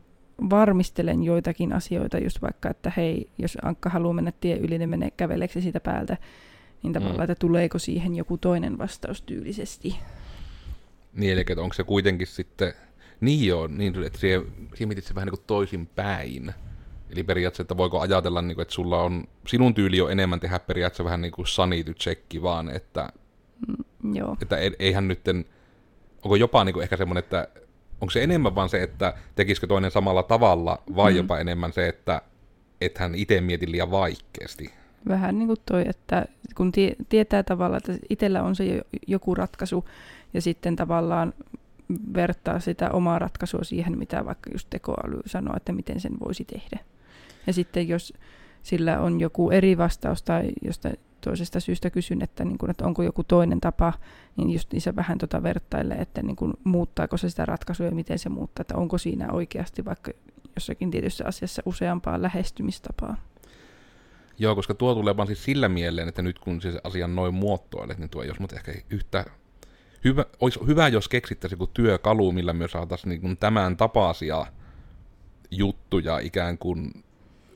[0.49, 5.11] varmistelen joitakin asioita, just vaikka, että hei, jos Ankka haluaa mennä tie yli, niin menee
[5.11, 6.17] käveleeksi siitä päältä,
[6.83, 7.23] niin tavallaan, mm.
[7.31, 9.95] että tuleeko siihen joku toinen vastaus tyylisesti.
[11.13, 12.73] Niin, eli onko se kuitenkin sitten,
[13.21, 14.41] niin joo, niin, että siihen,
[14.73, 16.53] siihen mietit se vähän niin kuin toisin päin.
[17.09, 20.59] Eli periaatteessa, että voiko ajatella, niin kuin, että sulla on, sinun tyyli on enemmän tehdä
[20.59, 23.09] periaatteessa vähän niin kuin sanity checki vaan, että,
[23.67, 24.37] mm, joo.
[24.41, 25.45] että eihän nytten,
[26.23, 27.47] onko jopa niin kuin ehkä semmoinen, että
[28.01, 31.17] onko se enemmän vaan se, että tekisikö toinen samalla tavalla, vai mm.
[31.17, 32.21] jopa enemmän se, että
[32.81, 34.73] et hän itse mieti liian vaikeasti?
[35.07, 39.85] Vähän niin kuin toi, että kun tie, tietää tavallaan, että itsellä on se joku ratkaisu,
[40.33, 41.33] ja sitten tavallaan
[42.13, 46.79] vertaa sitä omaa ratkaisua siihen, mitä vaikka just tekoäly sanoo, että miten sen voisi tehdä.
[47.47, 48.13] Ja sitten jos
[48.63, 50.89] sillä on joku eri vastaus tai josta
[51.21, 53.93] toisesta syystä kysyn, että, niin kun, että onko joku toinen tapa,
[54.37, 57.91] niin just niin se vähän tota vertailee, että niin kun, muuttaako se sitä ratkaisua ja
[57.91, 60.11] miten se muuttaa, että onko siinä oikeasti vaikka
[60.55, 63.17] jossakin tietyssä asiassa useampaa lähestymistapaa.
[64.39, 67.97] Joo, koska tuo tulee vaan siis sillä mieleen, että nyt kun siis asian noin muotoilet,
[67.97, 69.25] niin tuo ei olisi mutta ehkä yhtä
[70.03, 74.45] hyvä, olisi hyvä, jos keksittäisiin joku työkalu, millä myös saataisiin niin tämän tapaisia
[75.51, 77.04] juttuja ikään kuin,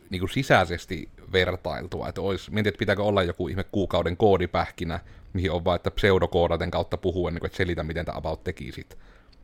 [0.09, 4.99] niin kuin sisäisesti vertailtua, että olisi, mietin, että pitääkö olla joku ihme kuukauden koodipähkinä,
[5.33, 8.97] mihin on vaan, että pseudokoodaten kautta puhuen, niin kuin, että selitä, miten tämä about tekisit.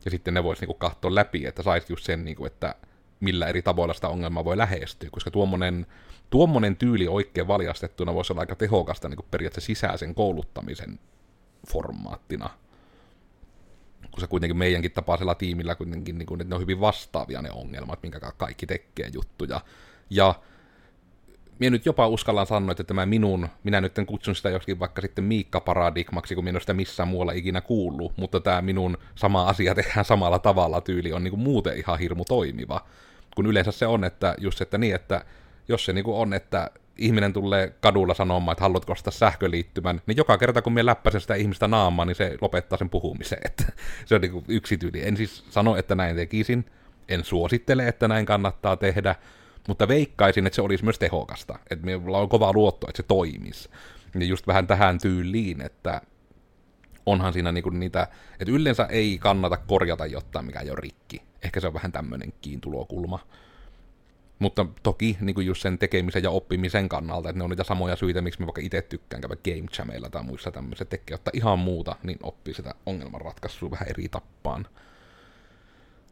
[0.04, 2.74] Ja sitten ne voisi niin katsoa läpi, että saisi just sen, niin kuin, että
[3.20, 5.86] millä eri tavoilla sitä ongelmaa voi lähestyä, koska tuommoinen,
[6.30, 10.98] tuommoinen tyyli oikein valjastettuna voisi olla aika tehokasta niin kuin periaatteessa sisäisen kouluttamisen
[11.72, 12.50] formaattina.
[14.10, 18.02] Koska kuitenkin meidänkin tapaisella tiimillä kuitenkin, niin kuin, että ne on hyvin vastaavia ne ongelmat,
[18.02, 19.60] minkä kaikki tekee juttuja.
[20.10, 20.34] Ja
[21.58, 25.24] minä nyt jopa uskallan sanoa, että tämä minun, minä nyt kutsun sitä joskin vaikka sitten
[25.24, 30.38] Miikka-paradigmaksi, kun minä sitä missään muualla ikinä kuullut, mutta tämä minun sama asia tehdään samalla
[30.38, 32.86] tavalla tyyli on niin kuin muuten ihan hirmu toimiva.
[33.36, 35.24] Kun yleensä se on, että just että niin, että
[35.68, 40.38] jos se niinku on, että ihminen tulee kadulla sanomaan, että haluatko ostaa sähköliittymän, niin joka
[40.38, 43.38] kerta kun me läppäsen sitä ihmistä naamaa, niin se lopettaa sen puhumisen.
[43.46, 43.64] Että
[44.06, 45.06] se on niinku yksi tyyli.
[45.06, 46.64] En siis sano, että näin tekisin,
[47.08, 49.14] en suosittele, että näin kannattaa tehdä,
[49.68, 51.58] mutta veikkaisin, että se olisi myös tehokasta.
[51.70, 53.68] Että minulla on kova luotto, että se toimisi.
[54.20, 56.00] Ja just vähän tähän tyyliin, että
[57.06, 58.08] onhan siinä niinku niitä,
[58.40, 61.22] että yleensä ei kannata korjata jotain, mikä ei ole rikki.
[61.42, 63.18] Ehkä se on vähän tämmöinen kiintulokulma.
[64.38, 67.96] Mutta toki niin kuin just sen tekemisen ja oppimisen kannalta, että ne on niitä samoja
[67.96, 71.58] syitä, miksi mä vaikka itse tykkään käydä Game Jamilla tai muissa tämmöisissä tekee ottaa ihan
[71.58, 74.66] muuta, niin oppii sitä ongelmanratkaisua vähän eri tappaan.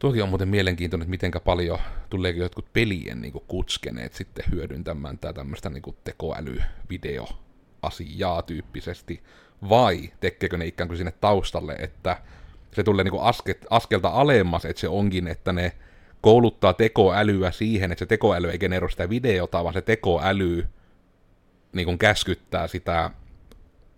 [0.04, 1.78] Tuokin on muuten mielenkiintoinen, että mitenkä paljon
[2.10, 9.22] tuleekin jotkut pelien niin kuin kutskeneet sitten hyödyntämään tätä tämmöistä niin kuin tekoälyvideo-asiaa tyyppisesti,
[9.68, 12.22] vai tekeekö ne ikään kuin sinne taustalle, että
[12.72, 13.22] se tulee niin kuin
[13.70, 15.72] askelta alemmas, että se onkin, että ne
[16.20, 20.66] kouluttaa tekoälyä siihen, että se tekoäly ei generoi sitä videota, vaan se tekoäly
[21.72, 23.10] niin kuin käskyttää sitä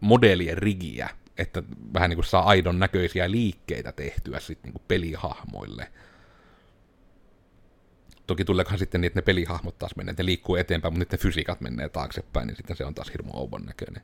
[0.00, 1.62] modelien rigiä, että
[1.94, 5.92] vähän niin kuin saa aidon näköisiä liikkeitä tehtyä sitten niin pelihahmoille.
[8.26, 11.60] Toki tuleekohan sitten niin, että ne pelihahmot taas menee, ne liikkuu eteenpäin, mutta ne fysiikat
[11.60, 14.02] menee taaksepäin, niin sitten se on taas hirmu ouvon näköinen.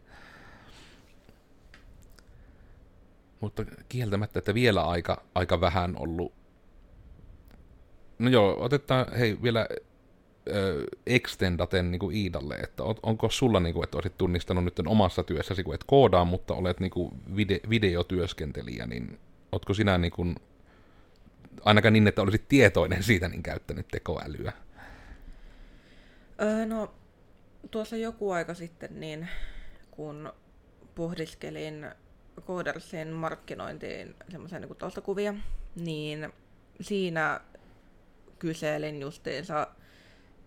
[3.41, 6.33] Mutta kieltämättä, että vielä aika, aika vähän ollut
[8.23, 9.67] No joo, otetaan hei vielä
[11.07, 15.23] extendaten niin kuin Iidalle, että on, onko sulla, niin kuin, että olisit tunnistanut nyt omassa
[15.23, 19.19] työssäsi, kun et koodaa, mutta olet niin kuin vide, videotyöskentelijä, niin
[19.53, 20.37] oletko sinä niin kuin,
[21.65, 24.53] ainakaan niin, että olisit tietoinen siitä, niin käyttänyt tekoälyä?
[26.43, 26.95] Öö, no,
[27.71, 29.29] tuossa joku aika sitten, niin
[29.91, 30.33] kun
[30.95, 31.87] pohdiskelin
[32.47, 35.35] Codersin markkinointiin semmoisia niin taustakuvia,
[35.77, 36.33] niin
[36.81, 37.41] siinä
[38.39, 39.67] kyselin justiinsa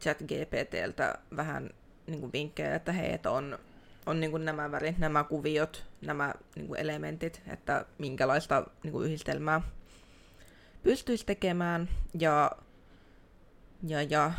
[0.06, 1.70] ChatGPTltä vähän
[2.08, 3.60] niin kuin vinkkejä, että hei, että on,
[4.06, 9.06] on niin kuin nämä värit, nämä kuviot, nämä niin kuin elementit, että minkälaista niin kuin
[9.06, 9.62] yhdistelmää
[10.84, 11.90] pystyisi tekemään.
[12.20, 12.52] Ja,
[13.84, 14.32] ja, ja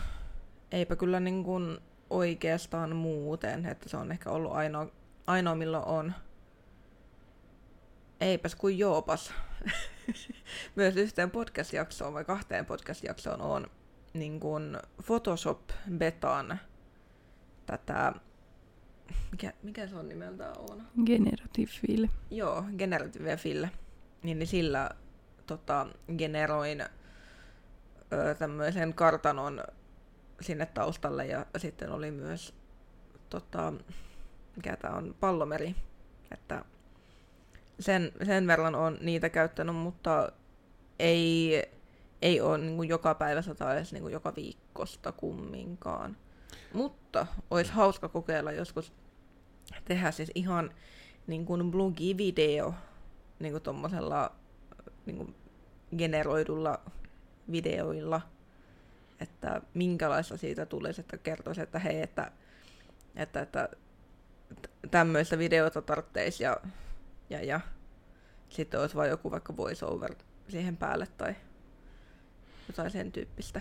[0.73, 1.79] eipä kyllä niin kuin
[2.11, 4.87] oikeastaan muuten, että se on ehkä ollut ainoa,
[5.27, 6.15] ainoa milloin on
[8.21, 9.33] eipäs kuin joopas.
[10.77, 13.67] Myös yhteen podcast-jaksoon vai kahteen podcast-jaksoon on
[14.19, 16.59] niin kuin Photoshop-betan
[17.67, 18.13] tätä,
[19.31, 20.83] mikä, mikä se on nimeltään on?
[21.07, 22.07] Generative fill.
[22.31, 23.67] Joo, generative fill.
[24.23, 24.91] Niin, niin sillä
[25.47, 25.87] tota,
[26.19, 26.81] generoin
[28.13, 29.65] ö, tämmöisen kartanon
[30.41, 32.55] sinne taustalle ja sitten oli myös
[33.31, 33.73] tota,
[34.57, 35.75] mikä tämä on, pallomeri,
[36.31, 36.65] että
[37.81, 40.33] sen, sen verran on niitä käyttänyt, mutta
[40.99, 41.63] ei,
[42.23, 46.17] ei ole niin kuin joka päivä tai edes niin kuin joka viikosta kumminkaan.
[46.73, 48.93] Mutta olisi hauska kokeilla joskus
[49.85, 50.71] tehdä siis ihan
[51.27, 52.75] niin kuin blogivideo
[53.39, 54.33] niin kuin tommosella
[55.07, 55.35] niin kuin
[55.99, 56.81] generoidulla
[57.51, 58.21] videoilla,
[59.21, 62.33] että minkälaista siitä tulisi, että kertoisi, että hei, että,
[63.17, 63.69] että, että
[64.91, 66.57] tämmöistä videota tarvitsisi ja
[67.31, 67.61] ja, ja
[68.49, 70.15] sitten olisi vain joku vaikka voiceover
[70.49, 71.35] siihen päälle tai
[72.69, 73.61] jotain sen tyyppistä.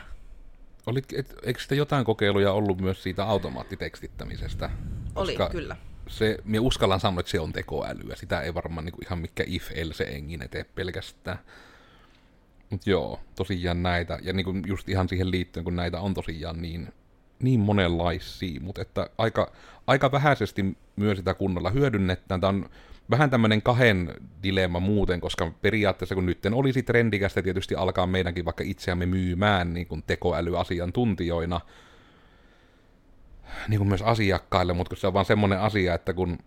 [0.86, 4.70] Oli, et, eikö sitä jotain kokeiluja ollut myös siitä automaattitekstittämisestä?
[5.16, 5.76] Oli, kyllä.
[6.08, 8.16] Se, minä uskallan sanoa, että se on tekoälyä.
[8.16, 11.40] Sitä ei varmaan niin ihan mikä if, else, engine tee pelkästään.
[12.70, 16.62] Mutta joo, tosiaan näitä, ja niin kuin just ihan siihen liittyen, kun näitä on tosiaan
[16.62, 16.94] niin,
[17.40, 19.52] niin monenlaisia, mutta että aika,
[19.88, 22.42] aika vähäisesti myös sitä kunnolla hyödynnetään.
[22.42, 22.70] Tämä on
[23.10, 24.14] vähän tämmöinen kahden
[24.44, 29.88] dilemma muuten, koska periaatteessa kun nyt olisi trendikästä tietysti alkaa meidänkin vaikka itseämme myymään niin
[29.88, 31.62] kuin tekoälyasiantuntijoina,
[33.68, 36.38] niin kuin myös asiakkaille, mutta se on vaan semmoinen asia, että kun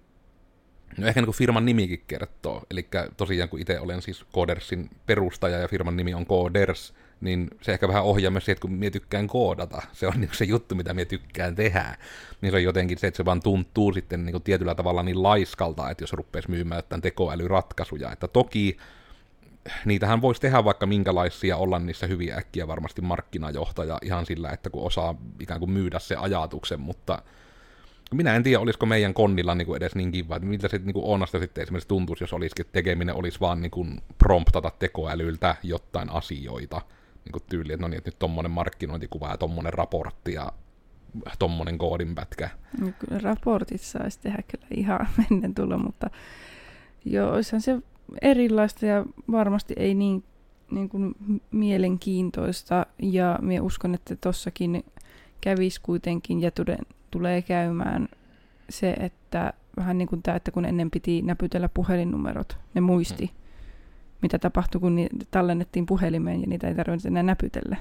[0.97, 5.59] No ehkä niin kuin firman nimikin kertoo, eli tosiaan kun itse olen siis Codersin perustaja
[5.59, 8.91] ja firman nimi on Coders, niin se ehkä vähän ohjaa myös siihen, että kun minä
[8.91, 11.97] tykkään koodata, se on niin se juttu, mitä minä tykkään tehdä,
[12.41, 15.91] niin se on jotenkin se, että se vaan tuntuu sitten niin tietyllä tavalla niin laiskalta,
[15.91, 18.77] että jos rupeaisi myymään tämän tekoälyratkaisuja, että toki
[19.85, 24.87] niitähän voisi tehdä vaikka minkälaisia, olla niissä hyviä äkkiä varmasti markkinajohtaja ihan sillä, että kun
[24.87, 27.23] osaa ikään kuin myydä se ajatuksen, mutta
[28.15, 30.95] minä en tiedä, olisiko meidän konnilla niin kuin edes niin kiva, että miltä se niin
[30.95, 36.81] kuin sitten esimerkiksi tuntuisi, jos olisikin tekeminen olisi vaan niin kuin promptata tekoälyltä jotain asioita
[37.25, 40.53] niin tyyli, että no niin, että nyt tommonen markkinointikuva ja tommonen raportti ja
[41.39, 42.51] tommonen koodinpätkä.
[42.81, 46.11] No, kyllä raportit saisi tehdä kyllä ihan menneen tulla, mutta
[47.05, 47.79] joo, olisihan se
[48.23, 50.25] erilaista ja varmasti ei niin,
[50.71, 51.15] niin kuin
[51.51, 52.87] mielenkiintoista.
[53.03, 54.85] Ja minä uskon, että tossakin
[55.41, 56.79] kävisi kuitenkin ja tule,
[57.11, 58.09] tulee käymään
[58.71, 63.48] se, että vähän niin kuin tämä, että kun ennen piti näpytellä puhelinnumerot, ne muisti, hmm.
[64.23, 67.77] Mitä tapahtui, kun niitä tallennettiin puhelimeen ja niitä ei tarvitse enää näpytellä.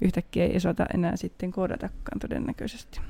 [0.00, 3.00] Yhtäkkiä ei osata enää sitten koodatakaan todennäköisesti.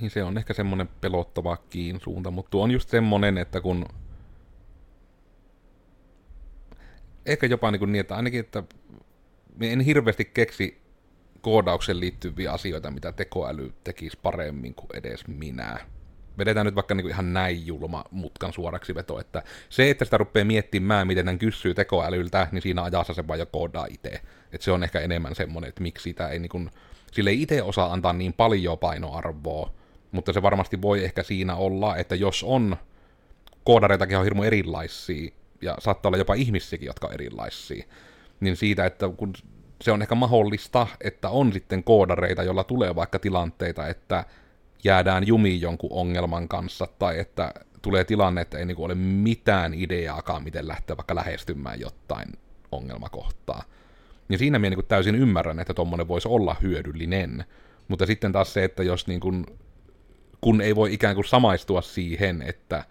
[0.00, 3.86] Niin se on ehkä semmoinen pelottava kiin suunta, mutta tuo on just semmoinen, että kun
[7.26, 8.62] ehkä jopa niin, kuin niin että ainakin, että
[9.60, 10.80] en hirveästi keksi
[11.40, 15.80] koodaukseen liittyviä asioita, mitä tekoäly tekisi paremmin kuin edes minä.
[16.40, 20.18] Vedetään nyt vaikka niin kuin ihan näin julma mutkan suoraksi veto, että se, että sitä
[20.18, 24.08] rupeaa miettimään, miten hän kysyy tekoälyltä, niin siinä ajassa se vaan jo koodaa itse.
[24.52, 26.70] Että se on ehkä enemmän semmoinen, että miksi sitä ei niin kuin,
[27.12, 29.72] sille ei itse osaa antaa niin paljon painoarvoa,
[30.12, 32.76] mutta se varmasti voi ehkä siinä olla, että jos on
[33.64, 35.30] koodareitakin on hirmu erilaisia,
[35.62, 37.84] ja saattaa olla jopa ihmisiäkin, jotka on erilaisia,
[38.40, 39.32] niin siitä, että kun
[39.82, 44.24] se on ehkä mahdollista, että on sitten koodareita, jolla tulee vaikka tilanteita, että
[44.84, 50.44] jäädään jumiin jonkun ongelman kanssa, tai että tulee tilanne, että ei niinku ole mitään ideaakaan,
[50.44, 52.28] miten lähteä vaikka lähestymään jotain
[52.72, 53.64] ongelmakohtaa.
[54.28, 57.44] Ja siinä minä niinku täysin ymmärrän, että tuommoinen voisi olla hyödyllinen.
[57.88, 59.32] Mutta sitten taas se, että jos niinku,
[60.40, 62.84] kun ei voi ikään kuin samaistua siihen, että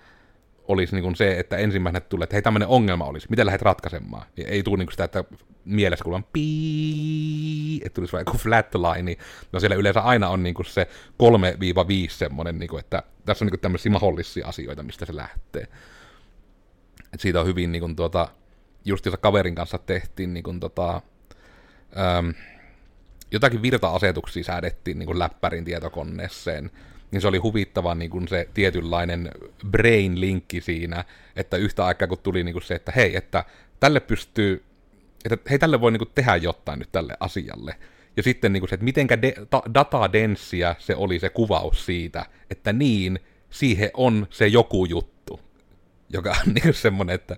[0.67, 4.25] olisi niin kuin se, että ensimmäisenä tulee, että hei tämmöinen ongelma olisi, miten lähdet ratkaisemaan.
[4.37, 5.23] Ja ei tule niin kuin sitä, että
[5.65, 9.17] mielessä kuulemaan pii, että tulisi vain joku flatline.
[9.51, 10.87] No siellä yleensä aina on niin kuin se
[12.07, 15.67] 3-5 semmoinen, niin kuin, että tässä on niin kuin tämmöisiä mahdollisia asioita, mistä se lähtee.
[17.13, 18.27] Et siitä on hyvin niin kuin, tuota,
[18.85, 21.01] just kaverin kanssa tehtiin niin kuin, tota,
[22.17, 22.33] äm,
[23.31, 26.71] jotakin virta-asetuksia säädettiin niin kuin läppärin tietokoneeseen,
[27.11, 29.31] niin se oli huvittava niin kuin se tietynlainen
[29.67, 31.05] brain-linkki siinä,
[31.35, 33.43] että yhtä aikaa kun tuli niin kuin se, että hei, että
[33.79, 34.63] tälle pystyy,
[35.25, 37.75] että hei, tälle voi niin kuin tehdä jotain nyt tälle asialle.
[38.17, 42.25] Ja sitten niin kuin se, että mitenkä de, ta, datadenssiä se oli se kuvaus siitä,
[42.49, 45.39] että niin, siihen on se joku juttu,
[46.09, 47.37] joka on niin semmoinen, että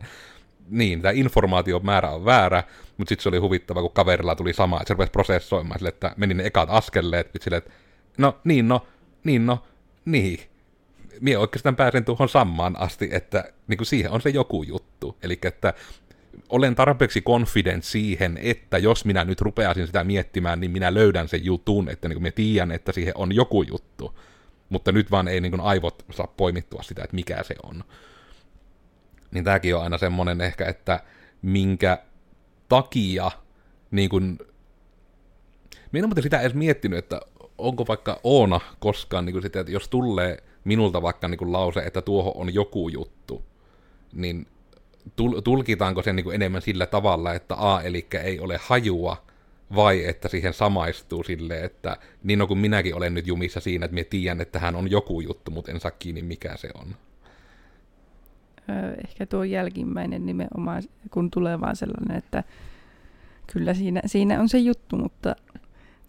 [0.70, 2.64] niin, tämä informaation määrä on väärä,
[2.98, 6.14] mutta sitten se oli huvittava, kun kaverilla tuli sama, että se rupesi prosessoimaan sille, että
[6.18, 7.72] meni ne ekat askeleet, sille, että
[8.18, 8.88] no niin, no
[9.24, 9.64] niin no,
[10.06, 10.40] niin.
[11.22, 15.18] Mie oikeastaan pääsen tuohon samaan asti, että niin kuin siihen on se joku juttu.
[15.24, 15.74] Eli että
[16.50, 21.46] olen tarpeeksi confident siihen, että jos minä nyt rupeaisin sitä miettimään, niin minä löydän sen
[21.46, 24.20] jutun, että niin kuin minä tiedän, että siihen on joku juttu.
[24.70, 27.84] Mutta nyt vaan ei niin kuin aivot saa poimittua sitä, että mikä se on.
[29.32, 31.00] Niin tämäkin on aina semmoinen ehkä, että
[31.42, 31.98] minkä
[32.70, 33.32] takia
[33.92, 34.40] niin kuin,
[35.92, 37.22] minä en sitä edes miettinyt, että
[37.58, 41.80] onko vaikka Oona koskaan niin kuin sitä, että jos tulee minulta vaikka niin kuin lause,
[41.80, 43.46] että tuohon on joku juttu,
[44.14, 44.48] niin
[45.44, 49.26] tulkitaanko se niin kuin enemmän sillä tavalla, että A, eli ei ole hajua,
[49.76, 53.96] vai että siihen samaistuu sille, että niin on kuin minäkin olen nyt jumissa siinä, että
[53.96, 56.96] minä tiedän, että hän on joku juttu, mutta en saa kiinni mikä se on.
[59.08, 62.44] Ehkä tuo jälkimmäinen nimenomaan, kun tulee vaan sellainen, että
[63.54, 65.36] kyllä siinä, siinä on se juttu, mutta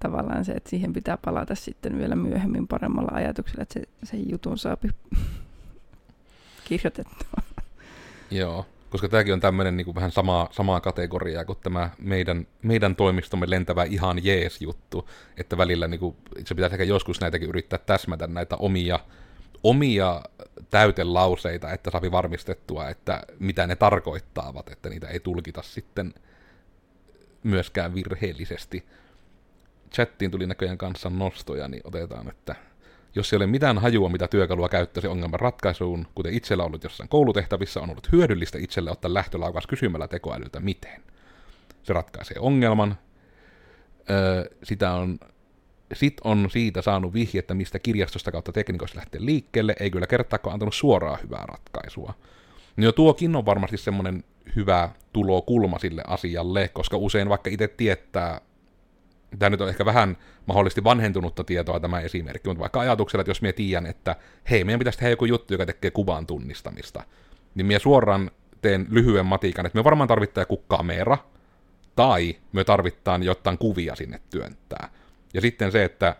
[0.00, 4.58] tavallaan se, että siihen pitää palata sitten vielä myöhemmin paremmalla ajatuksella, että se, se jutun
[4.58, 4.88] saapi
[6.68, 7.42] kirjoitettua.
[8.30, 12.96] Joo, koska tämäkin on tämmöinen niin kuin vähän samaa, samaa kategoriaa kuin tämä meidän, meidän
[12.96, 17.78] toimistomme lentävä ihan jees juttu, että välillä niin kuin, se pitäisi ehkä joskus näitäkin yrittää
[17.78, 19.00] täsmätä näitä omia,
[19.62, 20.22] omia
[20.70, 26.14] täytelauseita, että saapi varmistettua, että mitä ne tarkoittaavat, että niitä ei tulkita sitten
[27.42, 28.84] myöskään virheellisesti.
[29.92, 32.56] Chattiin tuli näköjään kanssa nostoja, niin otetaan, että
[33.14, 37.80] jos ei ole mitään hajua, mitä työkalua käyttäisi ongelman ratkaisuun, kuten itsellä ollut jossain koulutehtävissä,
[37.80, 41.02] on ollut hyödyllistä itselle ottaa lähtölaukas kysymällä tekoälyltä miten.
[41.82, 42.98] Se ratkaisee ongelman.
[44.10, 45.18] Öö, sitä on,
[45.92, 50.74] sit on siitä saanut vihjettä, mistä kirjastosta kautta teknikoista lähtee liikkeelle, ei kyllä kertaakaan antanut
[50.74, 52.14] suoraa hyvää ratkaisua.
[52.76, 54.24] No jo tuokin on varmasti semmoinen
[54.56, 58.40] hyvä tulokulma sille asialle, koska usein vaikka itse tietää
[59.38, 60.16] tämä nyt on ehkä vähän
[60.46, 64.16] mahdollisesti vanhentunutta tietoa tämä esimerkki, mutta vaikka ajatuksella, että jos minä tiedän, että
[64.50, 67.02] hei, meidän pitäisi tehdä joku juttu, joka tekee kuvan tunnistamista,
[67.54, 68.30] niin minä suoraan
[68.60, 71.18] teen lyhyen matikan, että me varmaan tarvittaa joku kamera,
[71.96, 74.88] tai me tarvitaan jotain kuvia sinne työntää.
[75.34, 76.16] Ja sitten se, että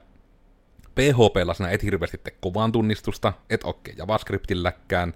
[0.95, 5.15] PHP sinä et hirveästi tee kuvan tunnistusta, et okei, okay, JavaScriptilläkään,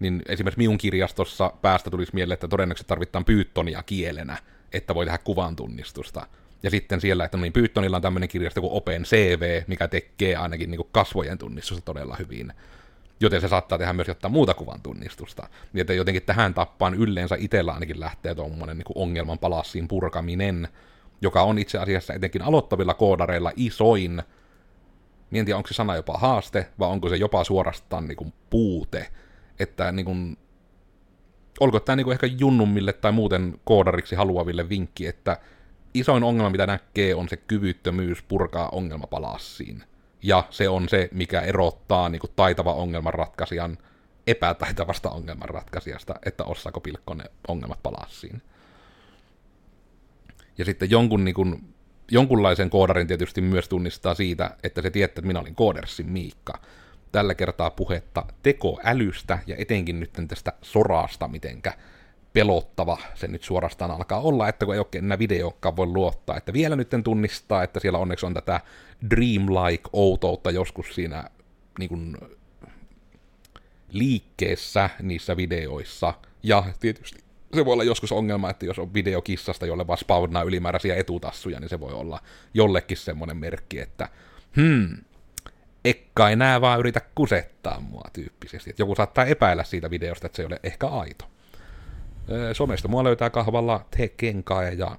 [0.00, 4.38] niin esimerkiksi minun kirjastossa päästä tulisi mieleen, että todennäköisesti tarvitaan Pythonia kielenä,
[4.72, 6.26] että voi tehdä kuvan tunnistusta.
[6.62, 10.70] Ja sitten siellä, että no niin Pythonilla on tämmöinen kirjasto kuin OpenCV, mikä tekee ainakin
[10.70, 12.52] niin kasvojen tunnistusta todella hyvin.
[13.20, 15.48] Joten se saattaa tehdä myös jotain muuta kuvan tunnistusta.
[15.72, 20.68] Niin että jotenkin tähän tappaan yleensä itsellä ainakin lähtee tuommoinen niin ongelman palassiin purkaminen.
[21.22, 24.22] joka on itse asiassa etenkin aloittavilla koodareilla isoin,
[25.32, 29.08] en tiedä onko se sana jopa haaste, vai onko se jopa suorastaan niin kuin puute,
[29.58, 30.36] että niin kuin,
[31.60, 35.36] olko tämä niin kuin ehkä junnummille tai muuten koodariksi haluaville vinkki, että
[35.94, 39.84] isoin ongelma, mitä näkee, on se kyvyttömyys purkaa ongelmapalassiin.
[40.22, 43.78] Ja se on se, mikä erottaa niin kuin taitava ongelmanratkaisijan
[44.26, 48.42] epätaitavasta ongelmanratkaisijasta, että osaako pilkkoa ne ongelmat palassiin.
[50.58, 51.74] Ja sitten jonkun, niin kuin,
[52.10, 56.58] jonkunlaisen koodarin tietysti myös tunnistaa siitä, että se tietää, että minä olin koodersin Miikka.
[57.12, 61.72] Tällä kertaa puhetta tekoälystä ja etenkin nyt tästä soraasta, mitenkä
[62.32, 66.52] pelottava se nyt suorastaan alkaa olla, että kun ei oikein enää videokaan voi luottaa, että
[66.52, 68.60] vielä nyt tunnistaa, että siellä onneksi on tätä
[69.10, 71.24] dreamlike outoutta joskus siinä
[71.78, 72.16] niin kuin,
[73.92, 77.24] liikkeessä niissä videoissa, ja tietysti
[77.54, 81.60] se voi olla joskus ongelma, että jos on video kissasta, jolle vaan spawnaa ylimääräisiä etutassuja,
[81.60, 82.20] niin se voi olla
[82.54, 84.08] jollekin semmoinen merkki, että
[84.56, 84.96] hmm,
[85.84, 88.70] ekka enää vaan yritä kusettaa mua tyyppisesti.
[88.70, 91.24] Että joku saattaa epäillä siitä videosta, että se ei ole ehkä aito.
[92.52, 94.98] Somesta mua löytää kahvalla tekenkae ja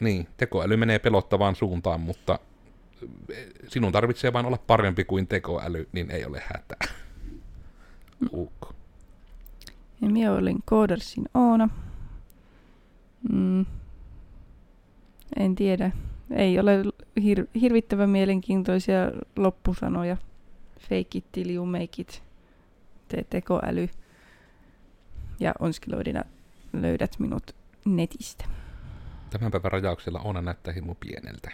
[0.00, 2.38] niin, tekoäly menee pelottavaan suuntaan, mutta
[3.68, 6.94] sinun tarvitsee vain olla parempi kuin tekoäly, niin ei ole hätää.
[8.32, 8.74] UK.
[10.00, 11.68] Ja minä olin Codersin Oona.
[13.32, 13.66] Mm.
[15.36, 15.90] En tiedä.
[16.30, 16.82] Ei ole
[17.20, 18.96] hir- hirvittävän mielenkiintoisia
[19.36, 20.16] loppusanoja.
[20.80, 22.22] Fake it till you make it.
[23.08, 23.88] Tee tekoäly.
[25.40, 26.24] Ja onskiloidina
[26.72, 28.44] löydät minut netistä.
[29.30, 31.50] Tämän päivän rajauksella Oona näyttää himu pieneltä.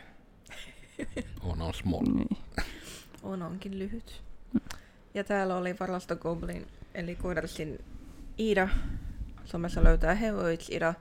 [1.46, 2.06] Oona on small.
[2.14, 2.38] Niin.
[3.22, 4.22] Oona onkin lyhyt.
[5.14, 7.84] Ja täällä oli Varasto Goblin, eli Codersin
[8.38, 8.68] Ida.
[9.44, 10.94] Somessa löytää Heroics Ida.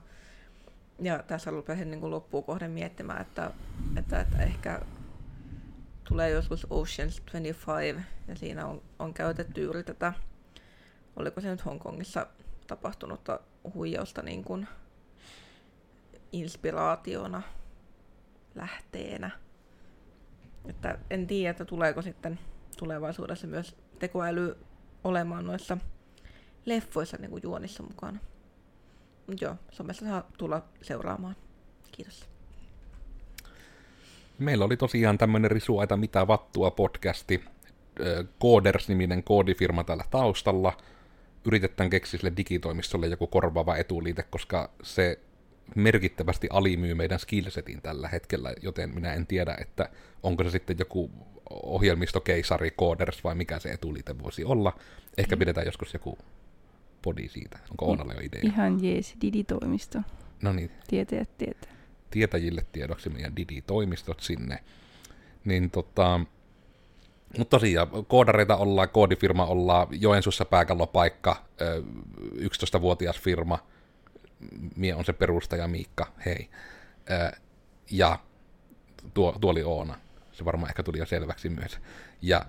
[1.00, 3.52] Ja tässä rupesin niin loppuun kohden miettimään, että,
[3.98, 4.82] että, että ehkä
[6.08, 10.14] tulee joskus Oceans 25, ja siinä on, on käytetty juuri tätä,
[11.16, 12.28] oliko se nyt Hongkongissa
[12.68, 13.40] tapahtunutta
[13.74, 14.68] huijausta niin kuin
[16.32, 17.42] inspiraationa,
[18.56, 19.32] lähteenä.
[20.66, 22.40] Että en tiedä, että tuleeko sitten
[22.78, 24.58] tulevaisuudessa myös tekoäly
[25.04, 25.78] olemaan noissa
[26.66, 28.20] leffoissa niin kuin juonissa mukana.
[29.28, 31.36] Mut joo, somessa saa tulla seuraamaan.
[31.92, 32.30] Kiitos.
[34.40, 37.44] Meillä oli tosiaan tämmöinen risuaita mitä vattua podcasti.
[38.42, 40.78] Coders-niminen koodifirma täällä taustalla.
[41.46, 45.20] Yritetään keksiä sille digitoimistolle joku korvaava etuliite, koska se
[45.76, 49.90] merkittävästi alimyy meidän skillsetin tällä hetkellä, joten minä en tiedä, että
[50.24, 51.12] onko se sitten joku
[51.50, 54.80] ohjelmistokeisari, Coders vai mikä se etuliite voisi olla.
[55.18, 55.40] Ehkä mm.
[55.40, 56.18] pidetään joskus joku
[57.02, 57.60] podi siitä.
[57.72, 58.40] Onko Oonalle jo idea?
[58.44, 60.00] Ihan jees, Didi-toimisto.
[60.42, 60.72] No niin.
[60.88, 61.72] Tietäjät tietää.
[62.12, 64.64] Tietäjille tiedoksi meidän Didi-toimistot sinne.
[65.46, 66.20] Niin tota,
[67.38, 71.46] mutta tosiaan, koodareita ollaan, koodifirma ollaan, Joensuussa pääkallopaikka,
[72.36, 73.60] 11-vuotias firma,
[74.76, 76.50] mie on se perustaja Miikka, hei.
[77.92, 78.20] Ja
[79.14, 79.96] tuo, tuo oli Oona,
[80.32, 81.80] se varmaan ehkä tuli jo selväksi myös.
[82.22, 82.46] Ja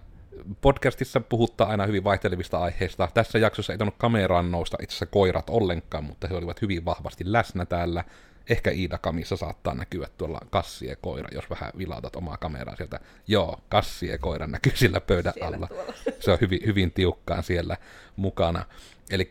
[0.60, 3.08] podcastissa puhuttaa aina hyvin vaihtelevista aiheista.
[3.14, 7.32] Tässä jaksossa ei tainnut kameraan nousta itse asiassa koirat ollenkaan, mutta he olivat hyvin vahvasti
[7.32, 8.04] läsnä täällä.
[8.50, 13.00] Ehkä Iida Kamissa saattaa näkyä tuolla kassi ja koira, jos vähän vilautat omaa kameraa sieltä.
[13.26, 15.66] Joo, kassi ja koira näkyy sillä pöydän siellä alla.
[15.66, 15.92] Tuolla.
[16.20, 17.76] Se on hyvin, hyvin tiukkaan siellä
[18.16, 18.64] mukana.
[19.10, 19.30] Eli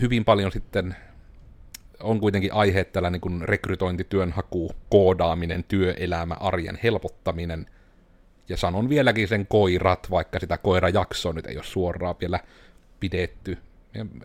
[0.00, 0.96] hyvin paljon sitten
[2.00, 7.66] on kuitenkin aiheet tällä niin kuin rekrytointi, työnhaku, koodaaminen, työelämä, arjen helpottaminen–
[8.48, 12.40] ja sanon vieläkin sen koirat, vaikka sitä koirajaksoa nyt ei ole suoraan vielä
[13.00, 13.58] pidetty.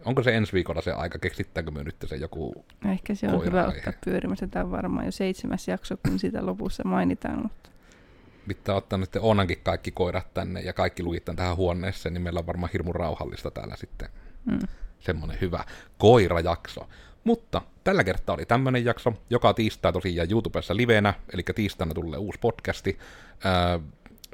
[0.06, 3.66] Onko se ensi viikolla se aika, keksittääkö me nyt se joku Ehkä se on hyvä
[3.66, 4.48] ottaa pyörimässä.
[4.48, 7.42] Tämä on varmaan jo seitsemäs jakso, kun sitä lopussa mainitaan.
[7.42, 7.70] Mutta...
[8.48, 12.48] Pitää ottaa nyt Onankin kaikki koirat tänne ja kaikki lujittain tähän huoneeseen, niin meillä on
[12.48, 14.10] varmaan hirmu rauhallista täällä sitten.
[14.46, 14.60] Mm.
[15.00, 15.64] Semmoinen hyvä
[15.98, 16.88] koirajakso.
[17.24, 22.40] Mutta tällä kertaa oli tämmöinen jakso, joka tiistai tosiaan YouTubessa livenä, eli tiistaina tulee uusi
[22.40, 23.00] podcasti.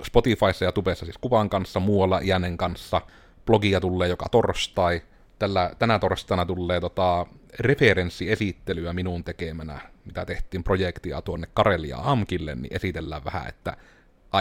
[0.03, 3.01] Spotifyssa ja Tubessa siis kuvan kanssa, muualla Jänen kanssa.
[3.45, 5.01] Blogia tulee joka torstai.
[5.39, 7.25] Tällä, tänä torstaina tulee tota,
[7.59, 13.77] referenssiesittelyä minun tekemänä, mitä tehtiin projektia tuonne Karelia Amkille, niin esitellään vähän, että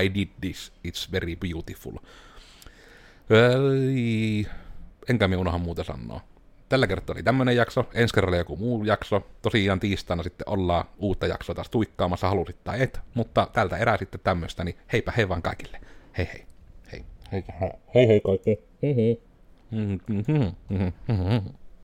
[0.03, 1.92] I did this, it's very beautiful.
[3.94, 4.47] Ei,
[5.09, 6.20] enkä me unohan muuta sanoa.
[6.68, 9.26] Tällä kertaa oli tämmönen jakso, ensi kerralla joku muu jakso.
[9.42, 13.01] Tosiaan tiistaina sitten ollaan uutta jaksoa taas tuikkaamassa, halusit tai et.
[13.14, 15.80] Mutta tältä erää sitten tämmöistä, niin heipä hei vaan kaikille.
[16.18, 16.47] Hei hei.
[16.92, 17.05] Hei.
[17.32, 17.44] Hei
[17.94, 18.59] hei, hei kaikki.
[18.82, 19.26] Hei hei.
[19.70, 20.92] 嗯嗯嗯嗯嗯。
[21.08, 21.54] 嗯嗯